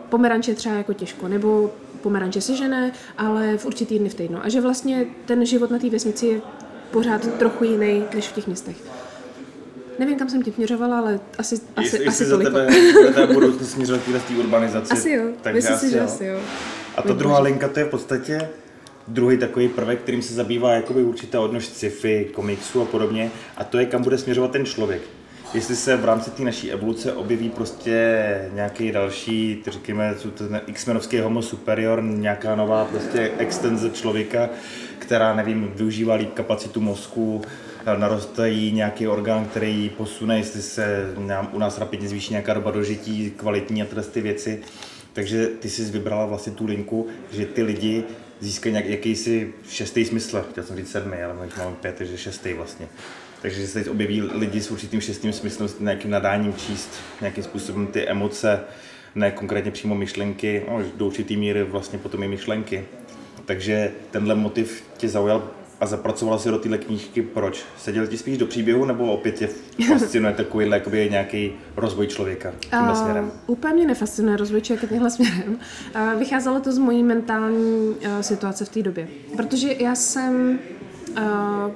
[0.10, 4.40] Pomeranče třeba jako těžko, nebo pomeranče sežené, ale v určitý dny v týdnu.
[4.44, 6.42] A že vlastně ten život na té vesnici je
[6.92, 8.76] pořád trochu jiný než v těch městech.
[10.00, 12.52] Nevím, kam jsem tě směřovala, ale asi, asi, Jestli asi za toliko.
[12.52, 12.68] tebe
[13.14, 14.94] bude budoucnost směřovat v té urbanizaci.
[14.94, 16.04] Asi jo, takže myslím si, že jo.
[16.04, 16.40] asi jo.
[16.96, 18.50] A ta druhá linka, to je v podstatě
[19.08, 23.78] druhý takový prvek, kterým se zabývá jakoby určitá odnož sci-fi, komiksu a podobně, a to
[23.78, 25.02] je, kam bude směřovat ten člověk.
[25.54, 31.42] Jestli se v rámci té naší evoluce objeví prostě nějaký další, řekněme, ten X-menovský homo
[31.42, 34.50] superior, nějaká nová prostě extenze člověka,
[35.00, 37.42] která, nevím, využívá líp kapacitu mozku,
[37.98, 43.32] narostají nějaký orgán, který posune, jestli se nám, u nás rapidně zvýší nějaká doba dožití,
[43.32, 44.62] kvalitní a ty věci.
[45.14, 48.04] Takže ty jsi vybrala vlastně tu linku, že ty lidi
[48.40, 52.88] získají nějak, jakýsi šestý smysl, chtěl jsem říct sedmý, ale máme pět, takže šestý vlastně.
[53.44, 56.90] Takže se teď objeví lidi s určitým šestým smyslem, s nějakým nadáním číst
[57.22, 58.60] nějakým způsobem ty emoce,
[59.16, 62.86] ne konkrétně přímo myšlenky, no, do určitý míry vlastně potom i myšlenky.
[63.46, 67.64] Takže tenhle motiv tě zaujal a zapracovala si do téhle knížky, proč?
[67.78, 69.50] Seděl ti spíš do příběhu, nebo opět tě
[69.88, 73.26] fascinuje takovýhle jakoby nějaký rozvoj člověka tímhle směrem?
[73.26, 75.60] Uh, úplně mě nefascinuje rozvoj člověka tímhle směrem.
[75.96, 79.08] Uh, vycházelo to z mojí mentální uh, situace v té době.
[79.38, 80.60] Protože já jsem
[81.18, 81.72] uh,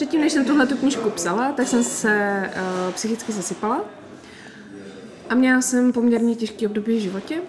[0.00, 2.42] předtím, než jsem tuhle tu knížku psala, tak jsem se
[2.86, 3.84] uh, psychicky zasypala.
[5.28, 7.40] A měla jsem poměrně těžký období v životě.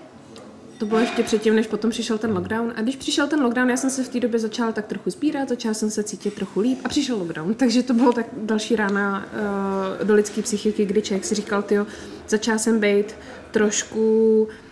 [0.77, 2.73] to bylo ještě předtím, než potom přišel ten lockdown.
[2.75, 5.49] A když přišel ten lockdown, já jsem se v té době začala tak trochu sbírat,
[5.49, 7.53] začala jsem se cítit trochu líp a přišel lockdown.
[7.53, 9.25] Takže to bylo tak další rána
[9.99, 11.79] uh, do lidské psychiky, kdy člověk si říkal, ty
[12.27, 13.15] začala jsem být
[13.51, 14.70] trošku uh,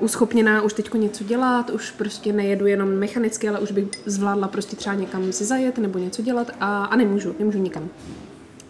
[0.00, 4.76] uschopněná už teďko něco dělat, už prostě nejedu jenom mechanicky, ale už bych zvládla prostě
[4.76, 7.88] třeba někam si zajet nebo něco dělat a, a nemůžu, nemůžu nikam.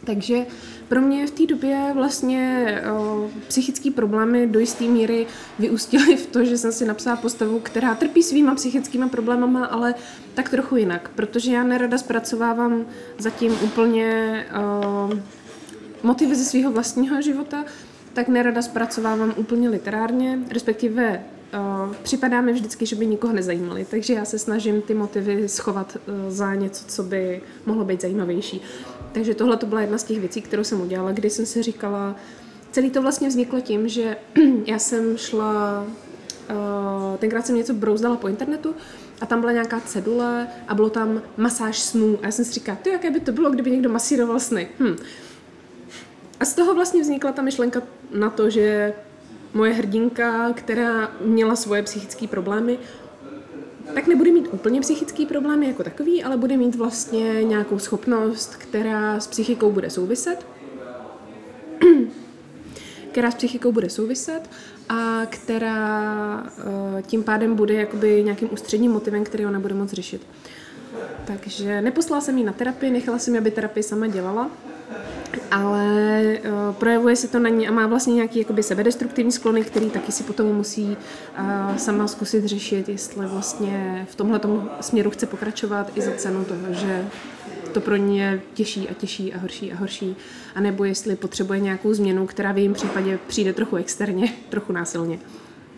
[0.04, 0.46] Takže
[0.88, 5.26] pro mě v té době vlastně o, psychické problémy do jisté míry
[5.58, 9.94] vyústily v to, že jsem si napsala postavu, která trpí svýma psychickými problémama, ale
[10.34, 12.86] tak trochu jinak, protože já nerada zpracovávám
[13.18, 15.10] zatím úplně o,
[16.02, 17.64] motivy ze svého vlastního života,
[18.14, 21.24] tak nerada zpracovávám úplně literárně, respektive
[21.86, 25.96] Uh, připadá mi vždycky, že by nikoho nezajímali, takže já se snažím ty motivy schovat
[25.96, 28.60] uh, za něco, co by mohlo být zajímavější.
[29.12, 32.16] Takže tohle to byla jedna z těch věcí, kterou jsem udělala, kdy jsem si říkala,
[32.72, 34.16] celý to vlastně vzniklo tím, že
[34.66, 35.86] já jsem šla,
[36.50, 38.74] uh, tenkrát jsem něco brouzdala po internetu
[39.20, 42.78] a tam byla nějaká cedule a bylo tam masáž snů a já jsem si říkala,
[42.82, 44.68] to jaké by to bylo, kdyby někdo masíroval sny.
[44.80, 44.96] Hm.
[46.40, 47.82] A z toho vlastně vznikla ta myšlenka
[48.14, 48.94] na to, že
[49.54, 52.78] moje hrdinka, která měla svoje psychické problémy,
[53.94, 59.20] tak nebude mít úplně psychický problémy jako takový, ale bude mít vlastně nějakou schopnost, která
[59.20, 60.46] s psychikou bude souviset.
[63.12, 64.50] která s psychikou bude souviset
[64.88, 70.26] a která uh, tím pádem bude jakoby nějakým ústředním motivem, který ona bude moct řešit.
[71.24, 74.50] Takže neposlala jsem ji na terapii, nechala jsem ji, aby terapii sama dělala,
[75.50, 79.90] ale uh, projevuje se to na ní a má vlastně nějaký jakoby sebedestruktivní sklony, který
[79.90, 80.96] taky si potom musí
[81.38, 84.40] uh, sama zkusit řešit, jestli vlastně v tomhle
[84.80, 87.04] směru chce pokračovat i za cenu toho, že
[87.72, 90.16] to pro ní je těžší a těžší a horší a horší,
[90.54, 95.18] anebo jestli potřebuje nějakou změnu, která v jejím případě přijde trochu externě, trochu násilně.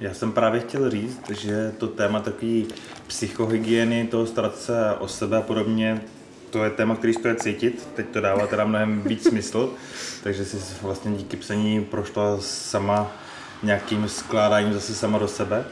[0.00, 2.66] Já jsem právě chtěl říct, že to téma takový
[3.06, 6.00] psychohygieny, toho starat se o sebe a podobně,
[6.50, 9.70] to je téma, který stojí cítit, teď to dává teda mnohem víc smysl,
[10.22, 13.12] takže si vlastně díky psaní prošla sama
[13.62, 15.64] nějakým skládáním zase sama do sebe.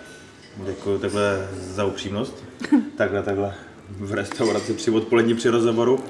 [0.56, 2.44] Děkuji takhle za upřímnost.
[2.96, 3.54] Takhle, takhle
[3.90, 5.94] v restauraci při odpolední při rozhovoru.
[5.94, 6.02] Uh,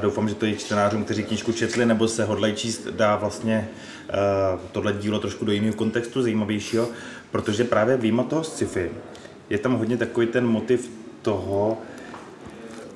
[0.00, 3.68] doufám, že to i čtenářům, kteří knížku četli nebo se hodlají číst, dá vlastně
[4.54, 6.88] uh, tohle dílo trošku do jiného kontextu, zajímavějšího,
[7.30, 8.90] protože právě výjima toho sci-fi
[9.50, 10.90] je tam hodně takový ten motiv
[11.22, 11.78] toho,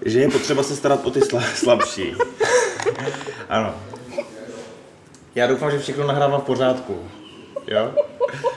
[0.04, 2.14] že je potřeba se starat o ty sla- slabší.
[3.48, 3.74] ano.
[5.34, 6.98] Já doufám, že všechno nahrávám v pořádku.
[7.66, 7.94] Jo?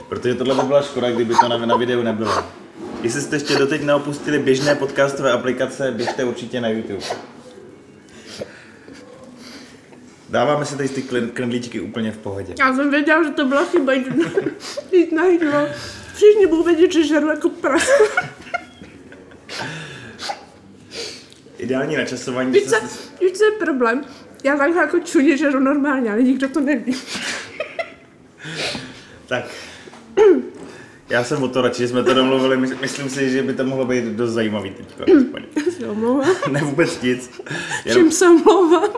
[0.09, 2.43] Protože tohle by byla škoda, kdyby to na, na videu nebylo.
[3.01, 7.05] Jestli jste ještě doteď neopustili běžné podcastové aplikace, běžte určitě na YouTube.
[10.29, 11.01] Dáváme si tady ty
[11.33, 12.53] knedlíčky úplně v pohodě.
[12.59, 15.67] Já jsem věděla, že to byla chyba jít na jídlo.
[16.15, 17.91] Všichni budou vědět, že žeru jako prase.
[21.63, 22.51] Ideální načasování.
[22.51, 22.75] Víš co,
[23.21, 24.01] víš, co je problém?
[24.43, 26.95] Já takhle jako čudě žeru normálně, ale nikdo to neví.
[29.27, 29.45] tak.
[31.09, 32.57] Já jsem o to radši, že jsme to domluvili.
[32.81, 34.87] Myslím si, že by to mohlo být dost zajímavý teď.
[35.57, 36.35] Já se omlouvám.
[36.51, 37.41] ne vůbec nic.
[37.93, 38.89] Čím se omlouvám?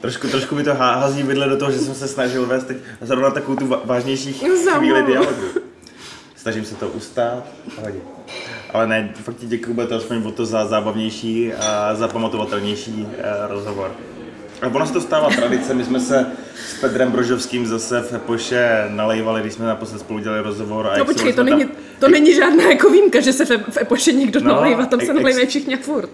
[0.00, 3.30] Trošku, trošku mi to hází vidle do toho, že jsem se snažil vést teď zrovna
[3.30, 5.46] takovou tu vážnější chvíli dialogu.
[6.36, 7.46] Snažím se to ustát.
[7.74, 7.98] Pohodě.
[8.72, 13.22] Ale ne, fakt ti děkuji, bude to aspoň o to za zábavnější a zapamatovatelnější eh,
[13.48, 13.90] rozhovor.
[14.62, 16.26] A ono se to stává tradice, my jsme se
[16.68, 20.86] s Pedrem Brožovským zase v Epoše nalejvali, když jsme naposled spolu dělali rozhovor.
[20.86, 21.76] A no počkej, to, není, tam...
[21.98, 25.14] to není žádná jako výjimka, že se v, v Epoše někdo no, nalejvá, tam se
[25.14, 26.10] nalejvají všichni furt.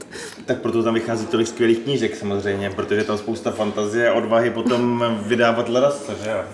[0.47, 5.05] Tak proto tam vychází tolik skvělých knížek samozřejmě, protože tam spousta fantazie a odvahy potom
[5.27, 6.45] vydávat ledasce, že jo?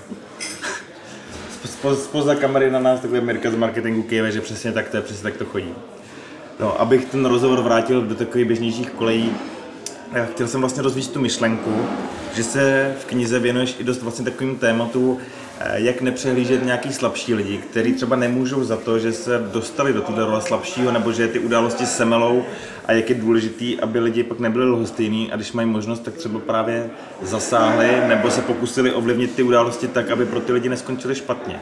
[1.94, 5.22] Spoza kamery na nás takhle Mirka z marketingu kýve, že přesně tak to je, přesně
[5.22, 5.74] tak to chodí.
[6.60, 9.32] No, abych ten rozhovor vrátil do takových běžnějších kolejí,
[10.12, 11.86] já chtěl jsem vlastně rozvíjet tu myšlenku,
[12.34, 15.18] že se v knize věnuješ i dost vlastně takovým tématu,
[15.72, 20.26] jak nepřehlížet nějaký slabší lidi, kteří třeba nemůžou za to, že se dostali do této
[20.26, 22.44] role slabšího, nebo že ty události semelou
[22.86, 26.38] a jak je důležitý, aby lidi pak nebyli lhostejní a když mají možnost, tak třeba
[26.38, 26.90] právě
[27.22, 31.60] zasáhli nebo se pokusili ovlivnit ty události tak, aby pro ty lidi neskončili špatně.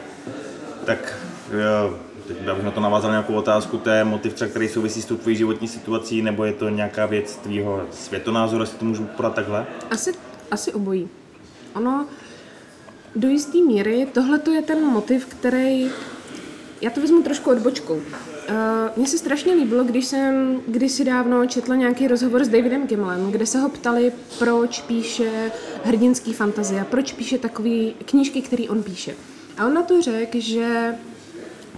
[0.85, 1.17] Tak
[1.51, 5.05] jo, teď bych na to navázal nějakou otázku, to je motiv třeba, který souvisí s
[5.05, 9.33] tou tvojí životní situací, nebo je to nějaká věc tvýho světonázoru, jestli to můžu podat
[9.33, 9.65] takhle?
[9.91, 10.13] Asi,
[10.51, 11.09] asi obojí.
[11.73, 12.05] Ono,
[13.15, 15.89] do jisté míry, tohle je ten motiv, který,
[16.81, 17.93] já to vezmu trošku odbočkou.
[17.95, 18.01] Uh,
[18.95, 23.45] mně se strašně líbilo, když jsem kdysi dávno četla nějaký rozhovor s Davidem Gimlem, kde
[23.45, 25.51] se ho ptali, proč píše
[25.83, 29.15] hrdinský fantazie, proč píše takové knížky, které on píše.
[29.57, 30.95] A on na to řekl, že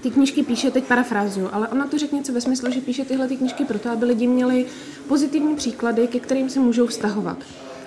[0.01, 3.27] ty knížky píše, teď parafrázuju, ale ona to řekne něco ve smyslu, že píše tyhle
[3.27, 4.65] ty knížky proto, aby lidi měli
[5.07, 7.37] pozitivní příklady, ke kterým se můžou vztahovat.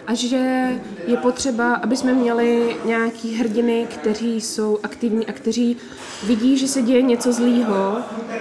[0.06, 0.70] A že
[1.06, 5.76] je potřeba, aby jsme měli nějaký hrdiny, kteří jsou aktivní a kteří
[6.26, 7.98] vidí, že se děje něco zlýho,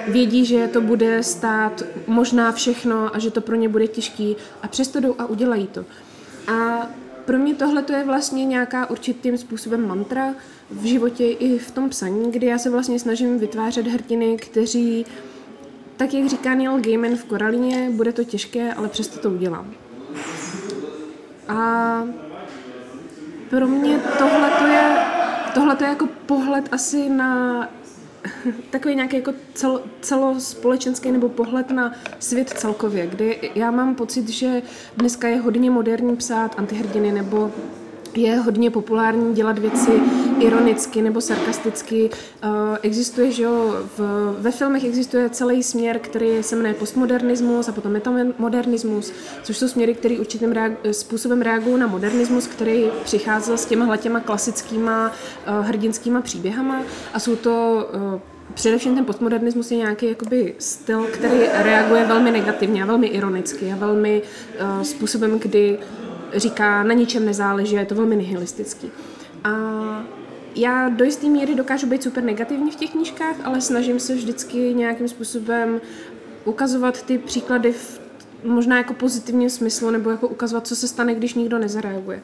[0.08, 4.67] vědí, že to bude stát možná všechno a že to pro ně bude těžký a
[4.67, 5.86] přesto jdou a udělají to.
[6.47, 6.88] A
[7.25, 10.36] pro mě tohle to je vlastně nějaká určitým způsobem mantra
[10.71, 15.06] v životě i v tom psaní, kdy já se vlastně snažím vytvářet hrdiny, kteří,
[15.97, 19.85] tak jak říká Neil Gaiman v Koralině, bude to těžké, ale přesto to udělám.
[21.48, 22.04] A
[23.50, 24.98] pro mě tohle to je,
[25.54, 27.70] tohle to je jako pohled asi na
[28.70, 34.62] takový nějaký jako cel, celospolečenský nebo pohled na svět celkově, kdy já mám pocit, že
[34.98, 37.52] dneska je hodně moderní psát antihrdiny nebo
[38.16, 39.92] je hodně populární dělat věci
[40.39, 42.10] ironicky nebo sarkasticky.
[42.43, 44.00] Uh, existuje, že jo, v,
[44.39, 49.93] ve filmech existuje celý směr, který se jmenuje postmodernismus a potom metamodernismus, což jsou směry,
[49.93, 56.21] které určitým reag- způsobem reagují na modernismus, který přicházel s těma těma klasickýma uh, hrdinskýma
[56.21, 56.82] příběhama
[57.13, 58.19] a jsou to uh,
[58.54, 63.76] Především ten postmodernismus je nějaký jakoby styl, který reaguje velmi negativně a velmi ironicky a
[63.76, 65.80] velmi uh, způsobem, kdy
[66.34, 68.91] říká, na ničem nezáleží, je to velmi nihilistický.
[69.43, 69.50] A
[70.56, 74.74] já do jisté míry dokážu být super negativní v těch knížkách, ale snažím se vždycky
[74.74, 75.82] nějakým způsobem
[76.46, 78.02] ukazovat ty příklady v
[78.44, 82.22] možná jako pozitivním smyslu, nebo jako ukazovat, co se stane, když nikdo nezareaguje.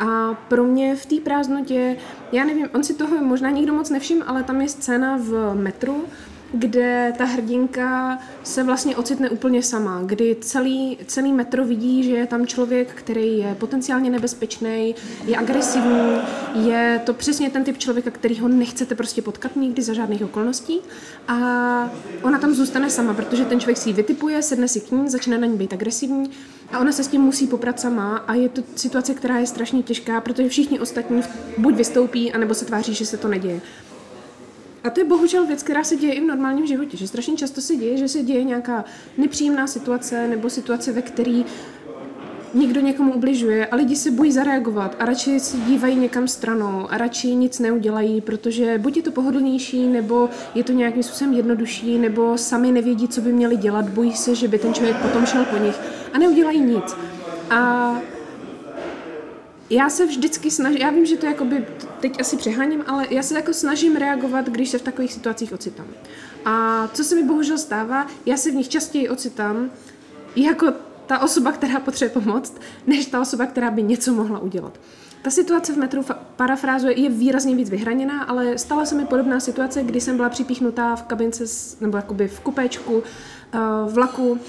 [0.00, 1.96] A pro mě v té prázdnotě,
[2.32, 6.04] já nevím, on si toho možná nikdo moc nevšim, ale tam je scéna v metru,
[6.52, 12.26] kde ta hrdinka se vlastně ocitne úplně sama, kdy celý, celý metro vidí, že je
[12.26, 16.18] tam člověk, který je potenciálně nebezpečný, je agresivní,
[16.54, 20.80] je to přesně ten typ člověka, který ho nechcete prostě potkat nikdy za žádných okolností
[21.28, 21.36] a
[22.22, 25.38] ona tam zůstane sama, protože ten člověk si ji vytipuje, sedne si k ní, začne
[25.38, 26.30] na ní být agresivní
[26.72, 29.82] a ona se s tím musí poprat sama a je to situace, která je strašně
[29.82, 31.22] těžká, protože všichni ostatní
[31.58, 33.60] buď vystoupí, anebo se tváří, že se to neděje.
[34.84, 37.60] A to je bohužel věc, která se děje i v normálním životě, že strašně často
[37.60, 38.84] se děje, že se děje nějaká
[39.18, 41.42] nepříjemná situace nebo situace, ve které
[42.54, 46.98] někdo někomu ubližuje a lidi se bojí zareagovat a radši se dívají někam stranou a
[46.98, 52.38] radši nic neudělají, protože buď je to pohodlnější, nebo je to nějakým způsobem jednodušší, nebo
[52.38, 55.56] sami nevědí, co by měli dělat, bojí se, že by ten člověk potom šel po
[55.56, 55.76] nich
[56.12, 56.96] a neudělají nic.
[57.50, 57.92] A
[59.72, 61.66] já se vždycky snažím, já vím, že to jakoby,
[62.00, 65.86] teď asi přeháním, ale já se jako snažím reagovat, když se v takových situacích ocitám.
[66.44, 69.70] A co se mi bohužel stává, já se v nich častěji ocitám
[70.36, 70.66] jako
[71.06, 74.80] ta osoba, která potřebuje pomoct, než ta osoba, která by něco mohla udělat.
[75.22, 76.04] Ta situace v metru
[76.36, 80.96] parafrázuje je výrazně víc vyhraněná, ale stala se mi podobná situace, kdy jsem byla připíchnutá
[80.96, 81.44] v kabince,
[81.80, 83.58] nebo jakoby v kupéčku eh,
[83.88, 84.40] vlaku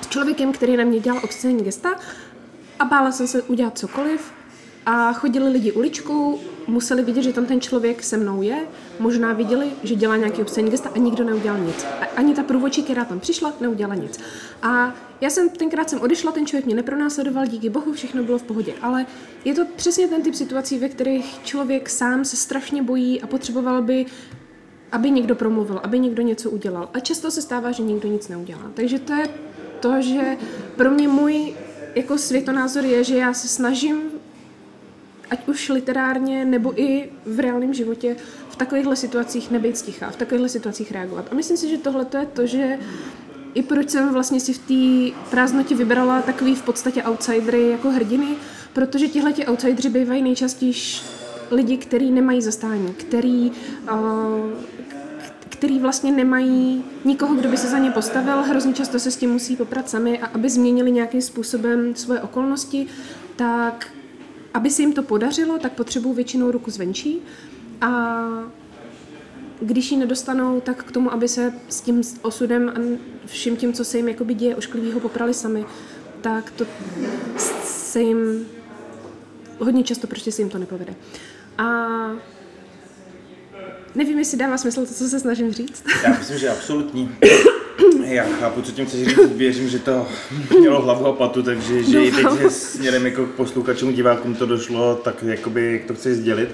[0.00, 1.90] s člověkem, který na mě dělal obscénní gesta
[2.78, 4.37] a bála jsem se udělat cokoliv
[4.90, 8.66] a chodili lidi uličkou, museli vidět, že tam ten člověk se mnou je,
[8.98, 11.86] možná viděli, že dělá nějaký obscénní gesta a nikdo neudělal nic.
[12.00, 14.20] A ani ta průvočí, která tam přišla, neudělala nic.
[14.62, 18.42] A já jsem tenkrát jsem odešla, ten člověk mě nepronásledoval, díky bohu, všechno bylo v
[18.42, 18.74] pohodě.
[18.82, 19.06] Ale
[19.44, 23.82] je to přesně ten typ situací, ve kterých člověk sám se strašně bojí a potřeboval
[23.82, 24.06] by
[24.92, 26.88] aby někdo promluvil, aby někdo něco udělal.
[26.94, 28.70] A často se stává, že nikdo nic neudělá.
[28.74, 29.28] Takže to je
[29.80, 30.36] to, že
[30.76, 31.54] pro mě můj
[31.94, 34.17] jako světonázor je, že já se snažím
[35.30, 38.16] ať už literárně nebo i v reálném životě
[38.50, 41.28] v takovýchhle situacích nebejt stichá, v takovýchhle situacích reagovat.
[41.30, 42.78] A myslím si, že tohle je to, že
[43.54, 48.36] i proč jsem vlastně si v té prázdnotě vybrala takový v podstatě outsidery jako hrdiny,
[48.72, 50.72] protože tihle ti outsideri bývají nejčastěji
[51.50, 53.52] lidi, kteří nemají zastání, který,
[53.92, 53.98] uh,
[55.48, 59.30] který vlastně nemají nikoho, kdo by se za ně postavil, hrozně často se s tím
[59.30, 62.86] musí poprat sami a aby změnili nějakým způsobem svoje okolnosti,
[63.36, 63.88] tak
[64.54, 67.18] aby se jim to podařilo, tak potřebují většinou ruku zvenčí
[67.80, 68.24] a
[69.60, 72.80] když ji nedostanou, tak k tomu, aby se s tím osudem a
[73.26, 75.64] vším tím, co se jim jakoby děje ošklivýho, poprali sami,
[76.20, 76.66] tak to
[77.64, 78.46] se jim
[79.58, 80.94] hodně často prostě se jim to nepovede.
[81.58, 81.86] A
[83.94, 85.84] nevím, jestli dává smysl to, co se snažím říct.
[86.04, 87.16] Já myslím, že absolutní.
[88.08, 90.06] Já chápu, co tím chceš říct, věřím, že to
[90.58, 94.46] mělo hlavu a patu, takže že i teď že směrem jako k posluchačům, divákům to
[94.46, 96.48] došlo, tak jakoby jak to chci sdělit.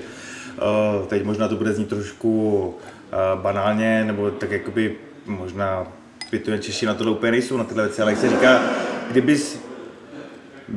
[1.01, 4.97] Uh, teď možná to bude znít trošku uh, banálně, nebo tak jakoby
[5.27, 5.87] možná
[6.31, 8.63] Pituje Češi na to úplně nejsou, na tyhle věci, ale jak se říká,
[9.11, 9.59] kdybys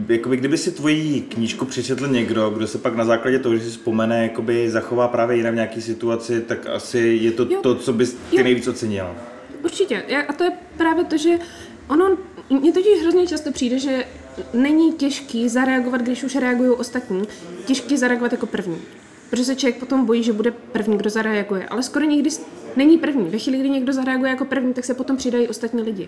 [0.10, 3.70] Jakoby, kdyby si tvoji knížku přečetl někdo, kdo se pak na základě toho, že si
[3.70, 7.60] vzpomene, jakoby zachová právě jinak v nějaké situaci, tak asi je to Jo.
[7.62, 8.44] to, co bys ty Jo.
[8.44, 9.08] nejvíc ocenil.
[9.68, 10.04] Určitě.
[10.08, 11.40] Já- A to je právě to, že
[11.90, 12.18] ono,
[12.50, 14.06] mně totiž hrozně často přijde, že
[14.54, 17.24] není těžký zareagovat, když už reagují ostatní.
[17.66, 18.82] Těžký zareagovat jako první.
[19.30, 21.68] Protože se člověk potom bojí, že bude první, kdo zareaguje.
[21.68, 22.30] Ale skoro nikdy
[22.78, 23.30] není první.
[23.30, 26.08] Ve chvíli, kdy někdo zareaguje jako první, tak se potom přidají ostatní lidi.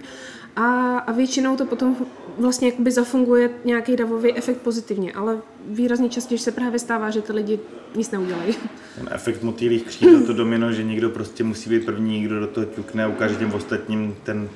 [0.55, 1.95] A, a většinou to potom
[2.38, 5.13] vlastně jakoby zafunguje nějaký davový efekt pozitivně.
[5.13, 7.59] Ale výrazně častěji se právě stává, že ty lidi
[7.95, 8.55] nic neudělají.
[8.95, 12.65] Ten efekt motýlých křídel, to domino, že někdo prostě musí být první, kdo do toho
[12.65, 14.49] ťukne a ukáže těm ostatním ten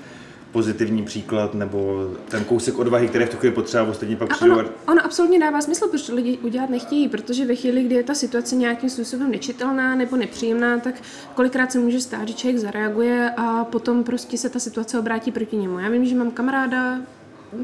[0.54, 4.56] pozitivní příklad nebo ten kousek odvahy, který v tu chvíli potřeba, ostatní pak A přijdou.
[4.56, 8.04] ono, ono absolutně dává smysl, proč to lidi udělat nechtějí, protože ve chvíli, kdy je
[8.04, 10.96] ta situace nějakým způsobem nečitelná nebo nepříjemná, tak
[11.36, 15.56] kolikrát se může stát, že člověk zareaguje a potom prostě se ta situace obrátí proti
[15.58, 15.80] němu.
[15.80, 16.98] Já vím, že mám kamaráda,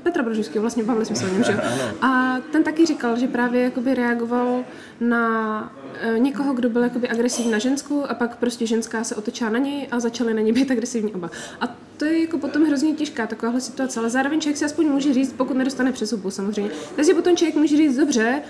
[0.04, 1.60] Petra Brožovského, vlastně bavili jsme se o něm, že jo?
[2.02, 4.64] A ten taky říkal, že právě jakoby reagoval
[5.00, 9.50] na e, někoho, kdo byl jakoby agresivní na ženskou a pak prostě ženská se otočila
[9.50, 11.30] na něj a začaly na něj být agresivní oba.
[11.62, 15.14] A to je jako potom hrozně těžká takováhle situace, ale zároveň člověk si aspoň může
[15.14, 18.42] říct, pokud nedostane přes hubu samozřejmě, takže potom člověk může říct, dobře,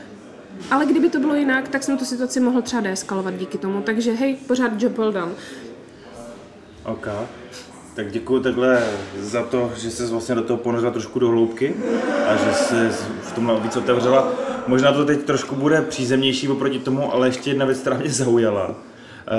[0.71, 4.11] ale kdyby to bylo jinak, tak jsem tu situaci mohl třeba deeskalovat díky tomu, takže
[4.11, 5.31] hej, pořád job well done.
[6.85, 7.07] OK.
[7.99, 8.83] Tak děkuji takhle
[9.19, 11.75] za to, že jsi vlastně do toho ponořila trošku do hloubky
[12.27, 12.75] a že jsi
[13.21, 14.31] v tomhle víc otevřela.
[14.67, 18.75] Možná to teď trošku bude přízemnější oproti tomu, ale ještě jedna věc, která mě zaujala,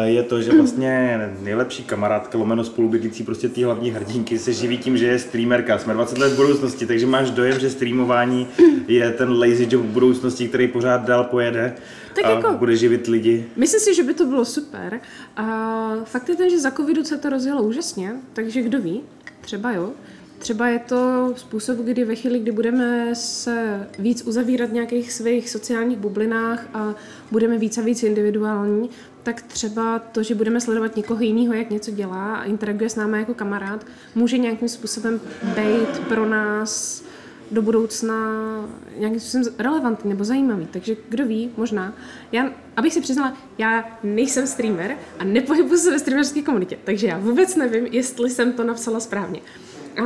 [0.05, 4.97] je to, že vlastně nejlepší kamarádka, lomeno spolubydlící prostě té hlavní hrdinky se živí tím,
[4.97, 5.78] že je streamerka.
[5.78, 8.49] Jsme 20 let v budoucnosti, takže máš dojem, že streamování
[8.88, 11.74] je ten lazy job v budoucnosti, který pořád dál pojede
[12.14, 13.47] Tak a jako- bude živit lidi.
[13.57, 15.01] Myslím si, že by to bylo super.
[15.36, 19.01] A fakt je ten, že za covidu se to rozjelo úžasně, takže kdo ví,
[19.41, 19.91] třeba jo.
[20.38, 25.51] Třeba je to způsob, kdy ve chvíli, kdy budeme se víc uzavírat v nějakých svých
[25.51, 26.95] sociálních bublinách a
[27.30, 28.91] budeme víc a víc individuální,
[29.23, 33.18] tak třeba to, že budeme sledovat někoho jiného, jak něco dělá a interaguje s námi
[33.18, 37.03] jako kamarád, může nějakým způsobem být pro nás
[37.51, 38.14] do budoucna
[38.97, 40.68] nějakým způsobem relevantní nebo zajímavý.
[40.71, 41.95] Takže kdo ví, možná.
[42.33, 47.18] Já, abych si přiznala, já nejsem streamer a nepohybuji se ve streamerské komunitě, takže já
[47.18, 49.41] vůbec nevím, jestli jsem to napsala správně.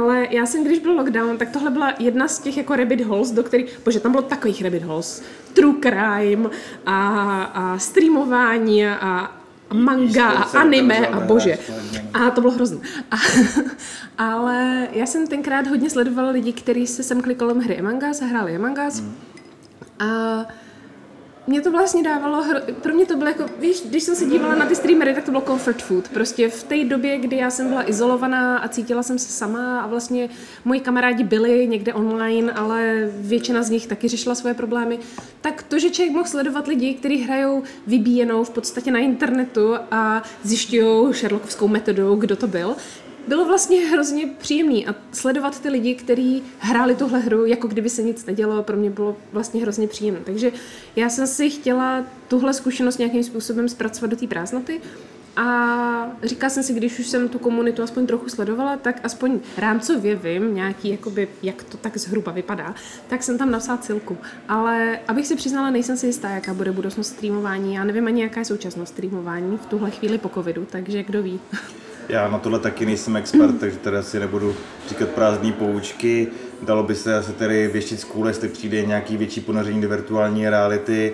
[0.01, 3.31] Ale já jsem, když byl lockdown, tak tohle byla jedna z těch jako rabbit holes,
[3.31, 5.23] do kterých, bože, tam bylo takových rabbit holes.
[5.53, 6.51] True crime
[6.87, 9.33] a, a streamování a,
[9.73, 11.59] manga a anime a bože.
[12.15, 12.79] A to bylo hrozné.
[13.11, 13.17] A,
[14.19, 18.25] ale já jsem tenkrát hodně sledovala lidi, kteří se semkli kolem hry Among Us a
[18.25, 18.99] hráli Among Us.
[18.99, 19.15] Hmm.
[19.99, 20.47] A
[21.47, 22.45] mě to vlastně dávalo,
[22.83, 25.31] pro mě to bylo jako, víš, když jsem se dívala na ty streamery, tak to
[25.31, 26.09] bylo comfort food.
[26.09, 29.87] Prostě v té době, kdy já jsem byla izolovaná a cítila jsem se sama a
[29.87, 30.29] vlastně
[30.65, 34.99] moji kamarádi byli někde online, ale většina z nich taky řešila svoje problémy,
[35.41, 40.23] tak to, že člověk mohl sledovat lidi, kteří hrajou vybíjenou v podstatě na internetu a
[40.43, 42.77] zjišťují Sherlockovskou metodou, kdo to byl,
[43.29, 48.03] bylo vlastně hrozně příjemný a sledovat ty lidi, kteří hráli tuhle hru, jako kdyby se
[48.03, 50.21] nic nedělo, pro mě bylo vlastně hrozně příjemné.
[50.25, 50.53] Takže
[50.97, 54.81] já jsem si chtěla tuhle zkušenost nějakým způsobem zpracovat do té prázdnoty
[55.37, 60.17] a říkala jsem si, když už jsem tu komunitu aspoň trochu sledovala, tak aspoň rámcově
[60.17, 62.75] vím nějaký, jakoby, jak to tak zhruba vypadá,
[63.09, 64.17] tak jsem tam napsala cilku.
[64.49, 67.75] Ale abych si přiznala, nejsem si jistá, jaká bude budoucnost streamování.
[67.75, 71.41] Já nevím ani, jaká je současnost streamování v tuhle chvíli po covidu, takže kdo ví.
[72.09, 74.55] Já na tohle taky nejsem expert, takže teda si nebudu
[74.89, 76.29] říkat prázdné poučky.
[76.63, 80.49] Dalo by se asi tedy věštit z kůle, jestli přijde nějaký větší ponoření do virtuální
[80.49, 81.13] reality.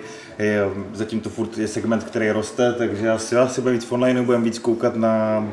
[0.93, 4.43] Zatím to furt je segment, který roste, takže asi, asi budeme víc v online, budeme
[4.43, 5.45] víc koukat na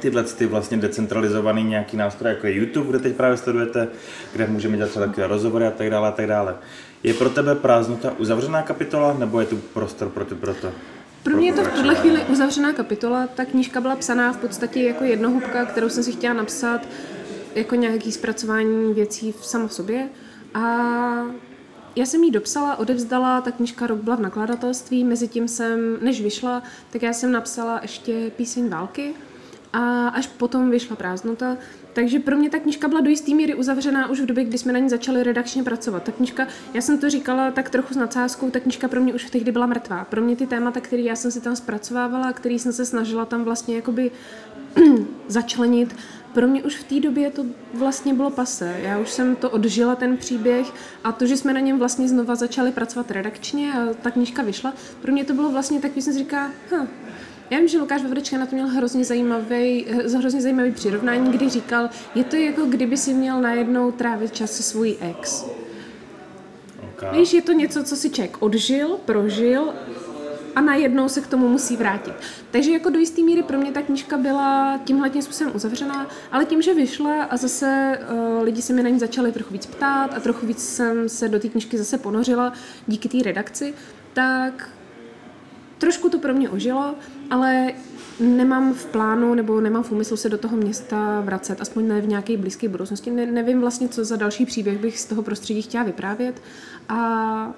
[0.00, 3.88] tyhle ty vlastně decentralizovaný nějaký nástroj, jako je YouTube, kde teď právě sledujete,
[4.32, 6.54] kde můžeme dělat třeba takové rozhovory a tak dále a tak dále.
[7.02, 10.72] Je pro tebe prázdnota uzavřená kapitola, nebo je tu prostor pro, ty, pro to?
[11.22, 13.26] Pro mě je to v tuhle chvíli uzavřená kapitola.
[13.26, 16.80] Ta knížka byla psaná v podstatě jako jednohubka, kterou jsem si chtěla napsat
[17.54, 20.08] jako nějaký zpracování věcí v samo v sobě.
[20.54, 20.60] A
[21.96, 26.22] já jsem ji dopsala, odevzdala, ta knížka rok byla v nakladatelství, mezi tím jsem, než
[26.22, 29.14] vyšla, tak já jsem napsala ještě píseň války
[29.72, 31.56] a až potom vyšla prázdnota.
[31.92, 34.72] Takže pro mě ta knižka byla do jisté míry uzavřená už v době, kdy jsme
[34.72, 36.02] na ní začali redakčně pracovat.
[36.02, 39.30] Ta knižka, já jsem to říkala tak trochu s nadsázkou, ta knižka pro mě už
[39.30, 40.04] tehdy byla mrtvá.
[40.04, 43.44] Pro mě ty témata, které já jsem si tam zpracovávala, který jsem se snažila tam
[43.44, 44.10] vlastně jakoby
[45.28, 45.96] začlenit,
[46.32, 48.76] pro mě už v té době to vlastně bylo pase.
[48.82, 50.66] Já už jsem to odžila, ten příběh,
[51.04, 54.74] a to, že jsme na něm vlastně znova začali pracovat redakčně a ta knižka vyšla,
[55.02, 56.88] pro mě to bylo vlastně takový, jsem si říká, hm,
[57.50, 59.86] já vím, že Lukáš Vavrečka na to měl hrozně zajímavý,
[60.16, 64.62] hrozně zajímavý přirovnání, kdy říkal, je to jako kdyby si měl najednou trávit čas se
[64.62, 65.46] svojí ex.
[66.94, 67.20] Okay.
[67.20, 69.74] Víš, je to něco, co si člověk odžil, prožil
[70.54, 72.14] a najednou se k tomu musí vrátit.
[72.50, 76.44] Takže jako do jisté míry pro mě ta knížka byla tímhle tím způsobem uzavřená, ale
[76.44, 80.14] tím, že vyšla a zase uh, lidi se mi na ní začali trochu víc ptát
[80.16, 82.52] a trochu víc jsem se do té knížky zase ponořila
[82.86, 83.74] díky té redakci,
[84.12, 84.70] tak
[85.80, 86.94] trošku to pro mě ožilo,
[87.30, 87.72] ale
[88.20, 92.08] nemám v plánu nebo nemám v úmyslu se do toho města vracet, aspoň ne v
[92.08, 93.10] nějaké blízké budoucnosti.
[93.10, 96.42] Ne, nevím vlastně, co za další příběh bych z toho prostředí chtěla vyprávět.
[96.88, 97.54] A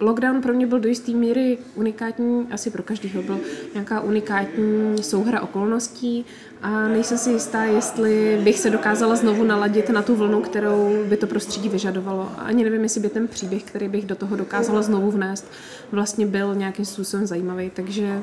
[0.00, 3.40] lockdown pro mě byl do jisté míry unikátní, asi pro každého byl
[3.74, 6.24] nějaká unikátní souhra okolností
[6.62, 11.16] a nejsem si jistá, jestli bych se dokázala znovu naladit na tu vlnu, kterou by
[11.16, 12.32] to prostředí vyžadovalo.
[12.38, 15.50] A ani nevím, jestli by ten příběh, který bych do toho dokázala znovu vnést,
[15.92, 17.70] vlastně byl nějakým způsobem zajímavý.
[17.74, 18.20] Takže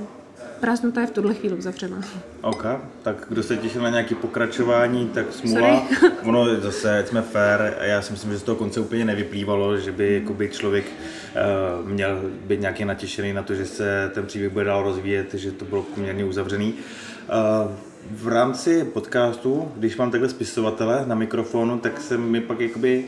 [0.60, 2.02] prázdnota je v tuhle chvíli uzavřená.
[2.42, 2.66] OK,
[3.02, 5.88] tak kdo se těšil na nějaké pokračování, tak smůla.
[6.24, 10.14] ono zase, jsme fair, já si myslím, že z toho konce úplně nevyplývalo, že by
[10.14, 14.84] jakoby člověk uh, měl být nějaký natěšený na to, že se ten příběh bude dál
[14.84, 16.74] rozvíjet, že to bylo poměrně uzavřený.
[16.74, 17.72] Uh,
[18.12, 23.06] v rámci podcastu, když mám takhle spisovatele na mikrofonu, tak se mi pak jakoby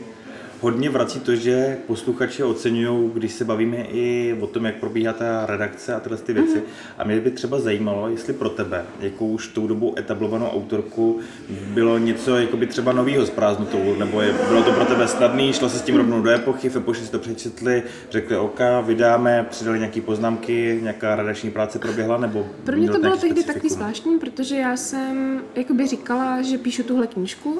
[0.60, 5.46] hodně vrací to, že posluchači oceňují, když se bavíme i o tom, jak probíhá ta
[5.46, 6.56] redakce a tyhle ty věci.
[6.56, 6.94] Mm-hmm.
[6.98, 11.98] A mě by třeba zajímalo, jestli pro tebe, jako už tou dobu etablovanou autorku, bylo
[11.98, 15.78] něco jakoby třeba novýho s prázdnotou, nebo je, bylo to pro tebe snadný, šlo se
[15.78, 20.00] s tím rovnou do epochy, v epoši si to přečetli, řekli OK, vydáme, přidali nějaké
[20.00, 24.76] poznámky, nějaká redakční práce proběhla, nebo Pro mě to bylo tehdy takový zvláštní, protože já
[24.76, 27.58] jsem jakoby říkala, že píšu tuhle knížku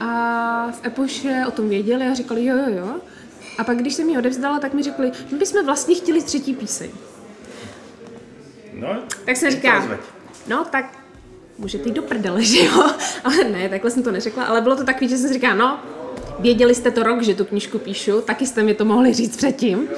[0.00, 3.00] a v epoše o tom věděli a říkali, jo, jo, jo.
[3.58, 6.90] A pak, když jsem ji odevzdala, tak mi řekli, my bychom vlastně chtěli třetí píseň.
[8.74, 9.98] No, tak jsem říká,
[10.48, 10.98] no tak
[11.58, 12.90] můžete jít do prdele, že jo?
[13.24, 15.80] Ale ne, takhle jsem to neřekla, ale bylo to takový, že jsem říká, no,
[16.38, 19.88] věděli jste to rok, že tu knížku píšu, taky jste mi to mohli říct předtím.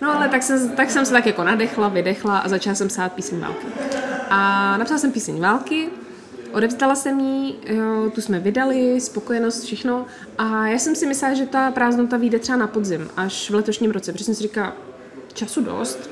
[0.00, 3.12] No ale tak jsem, tak jsem se tak jako nadechla, vydechla a začala jsem psát
[3.12, 3.66] píseň války.
[4.30, 5.88] A napsala jsem píseň války,
[6.52, 10.06] Odevzdala jsem jí, jo, tu jsme vydali, spokojenost, všechno.
[10.38, 13.90] A já jsem si myslela, že ta prázdnota vyjde třeba na podzim, až v letošním
[13.90, 14.76] roce, protože jsem si říkala,
[15.32, 16.10] času dost.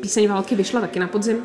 [0.00, 1.44] Píseň války vyšla taky na podzim.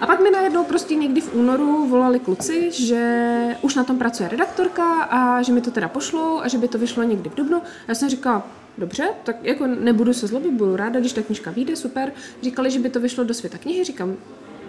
[0.00, 4.28] A pak mi najednou prostě někdy v únoru volali kluci, že už na tom pracuje
[4.28, 7.58] redaktorka a že mi to teda pošlou a že by to vyšlo někdy v dubnu.
[7.58, 8.46] A já jsem říkala,
[8.78, 12.12] dobře, tak jako nebudu se zlobit, budu ráda, když ta knižka vyjde, super.
[12.42, 14.16] Říkali, že by to vyšlo do světa knihy, říkám,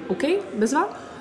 [0.08, 0.24] OK,
[0.58, 1.12] bezva.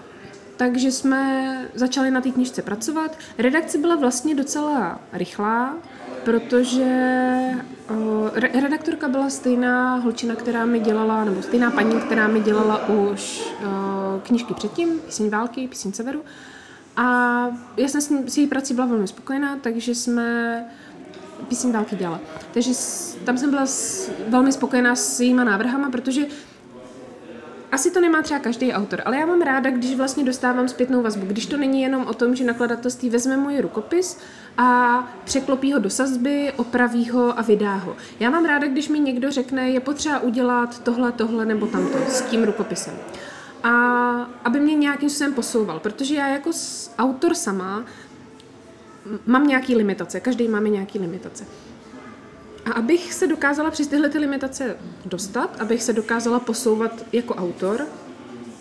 [0.62, 3.18] Takže jsme začali na té knižce pracovat.
[3.38, 5.74] Redakce byla vlastně docela rychlá,
[6.24, 6.84] protože
[8.34, 13.52] re- redaktorka byla stejná holčina, která mi dělala, nebo stejná paní, která mi dělala už
[13.66, 16.22] o, knižky předtím, píseň války, píseň severu.
[16.96, 17.04] A
[17.76, 20.64] já jsem s, její prací byla velmi spokojená, takže jsme
[21.48, 22.20] píseň války dělala.
[22.54, 22.70] Takže
[23.24, 23.64] tam jsem byla
[24.28, 26.26] velmi spokojená s jejíma návrhama, protože
[27.72, 31.26] asi to nemá třeba každý autor, ale já mám ráda, když vlastně dostávám zpětnou vazbu,
[31.26, 34.18] když to není jenom o tom, že nakladatelství vezme můj rukopis
[34.58, 37.96] a překlopí ho do sazby, opraví ho a vydá ho.
[38.20, 42.22] Já mám ráda, když mi někdo řekne, je potřeba udělat tohle, tohle nebo tamto s
[42.22, 42.94] tím rukopisem.
[43.62, 43.70] A
[44.44, 46.50] aby mě nějakým způsobem posouval, protože já jako
[46.98, 47.84] autor sama
[49.26, 51.44] mám nějaký limitace, každý máme nějaký limitace.
[52.64, 57.86] A abych se dokázala přes tyhle ty limitace dostat, abych se dokázala posouvat jako autor,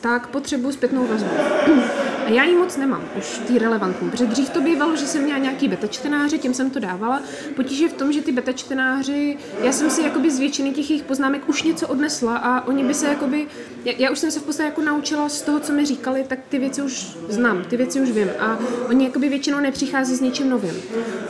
[0.01, 1.29] tak potřebuji zpětnou vazbu.
[2.25, 5.39] A já ji moc nemám, už ty relevantní, protože dřív to bývalo, že jsem měla
[5.39, 7.21] nějaký beta čtenáře, tím jsem to dávala.
[7.55, 10.89] Potíž je v tom, že ty beta čtenáři, já jsem si jakoby z většiny těch
[10.89, 13.47] jejich poznámek už něco odnesla a oni by se jakoby,
[13.85, 16.39] já, já už jsem se v podstatě jako naučila z toho, co mi říkali, tak
[16.49, 20.49] ty věci už znám, ty věci už vím a oni jakoby většinou nepřichází s něčím
[20.49, 20.75] novým.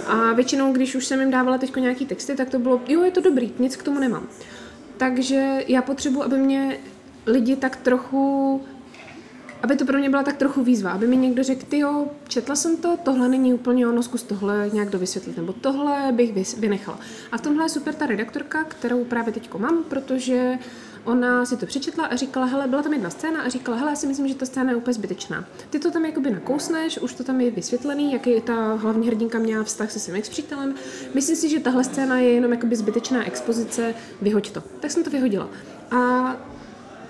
[0.07, 3.11] A většinou, když už jsem jim dávala teď nějaký texty, tak to bylo, jo, je
[3.11, 4.27] to dobrý, nic k tomu nemám.
[4.97, 6.77] Takže já potřebuji, aby mě
[7.25, 8.61] lidi tak trochu
[9.63, 12.55] aby to pro mě byla tak trochu výzva, aby mi někdo řekl, ty jo, četla
[12.55, 16.99] jsem to, tohle není úplně ono, zkus tohle nějak dovysvětlit, nebo tohle bych vynechala.
[17.31, 20.59] A v tomhle je super ta redaktorka, kterou právě teď mám, protože
[21.03, 23.95] ona si to přečetla a říkala, hele, byla tam jedna scéna a říkala, hele, já
[23.95, 25.45] si myslím, že ta scéna je úplně zbytečná.
[25.69, 29.63] Ty to tam jakoby nakousneš, už to tam je vysvětlený, jaký ta hlavní hrdinka měla
[29.63, 30.75] vztah se svým ex-přítelem.
[31.13, 34.63] Myslím si, že tahle scéna je jenom jakoby zbytečná expozice, vyhoď to.
[34.79, 35.49] Tak jsem to vyhodila.
[35.91, 36.35] A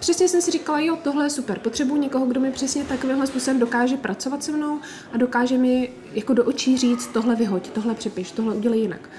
[0.01, 3.59] přesně jsem si říkala, jo, tohle je super, potřebuji někoho, kdo mi přesně takovýmhle způsobem
[3.59, 4.79] dokáže pracovat se mnou
[5.13, 9.09] a dokáže mi jako do očí říct, tohle vyhoď, tohle přepiš, tohle udělej jinak.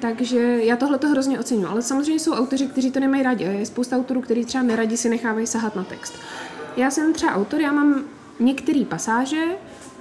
[0.00, 1.66] Takže já tohle to hrozně oceňuji.
[1.66, 3.44] Ale samozřejmě jsou autoři, kteří to nemají rádi.
[3.44, 6.14] Je spousta autorů, kteří třeba neradi si nechávají sahat na text.
[6.76, 8.04] Já jsem třeba autor, já mám
[8.40, 9.44] některé pasáže,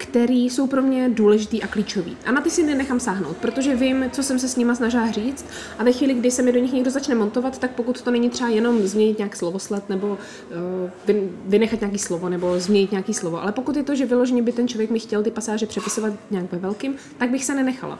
[0.01, 2.17] který jsou pro mě důležitý a klíčový.
[2.25, 5.45] A na ty si nenechám sáhnout, protože vím, co jsem se s nima snažila říct
[5.79, 8.29] a ve chvíli, kdy se mi do nich někdo začne montovat, tak pokud to není
[8.29, 13.51] třeba jenom změnit nějak slovosled nebo uh, vynechat nějaký slovo nebo změnit nějaký slovo, ale
[13.51, 16.57] pokud je to, že vyloženě by ten člověk mi chtěl ty pasáže přepisovat nějak ve
[16.57, 17.99] velkým, tak bych se nenechala.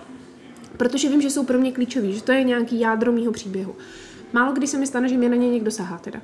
[0.77, 3.75] Protože vím, že jsou pro mě klíčový, že to je nějaký jádro mýho příběhu.
[4.33, 6.21] Málo kdy se mi stane, že mě na ně někdo sahá teda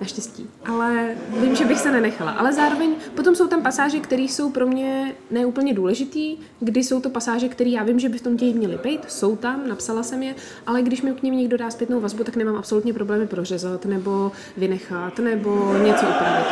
[0.00, 0.50] naštěstí.
[0.66, 2.30] Ale vím, že bych se nenechala.
[2.30, 7.10] Ale zároveň potom jsou tam pasáže, které jsou pro mě neúplně důležitý, kdy jsou to
[7.10, 10.22] pasáže, které já vím, že by v tom ději měly být, jsou tam, napsala jsem
[10.22, 10.34] je,
[10.66, 14.32] ale když mi k ním někdo dá zpětnou vazbu, tak nemám absolutně problémy prořezat nebo
[14.56, 16.46] vynechat nebo něco upravit.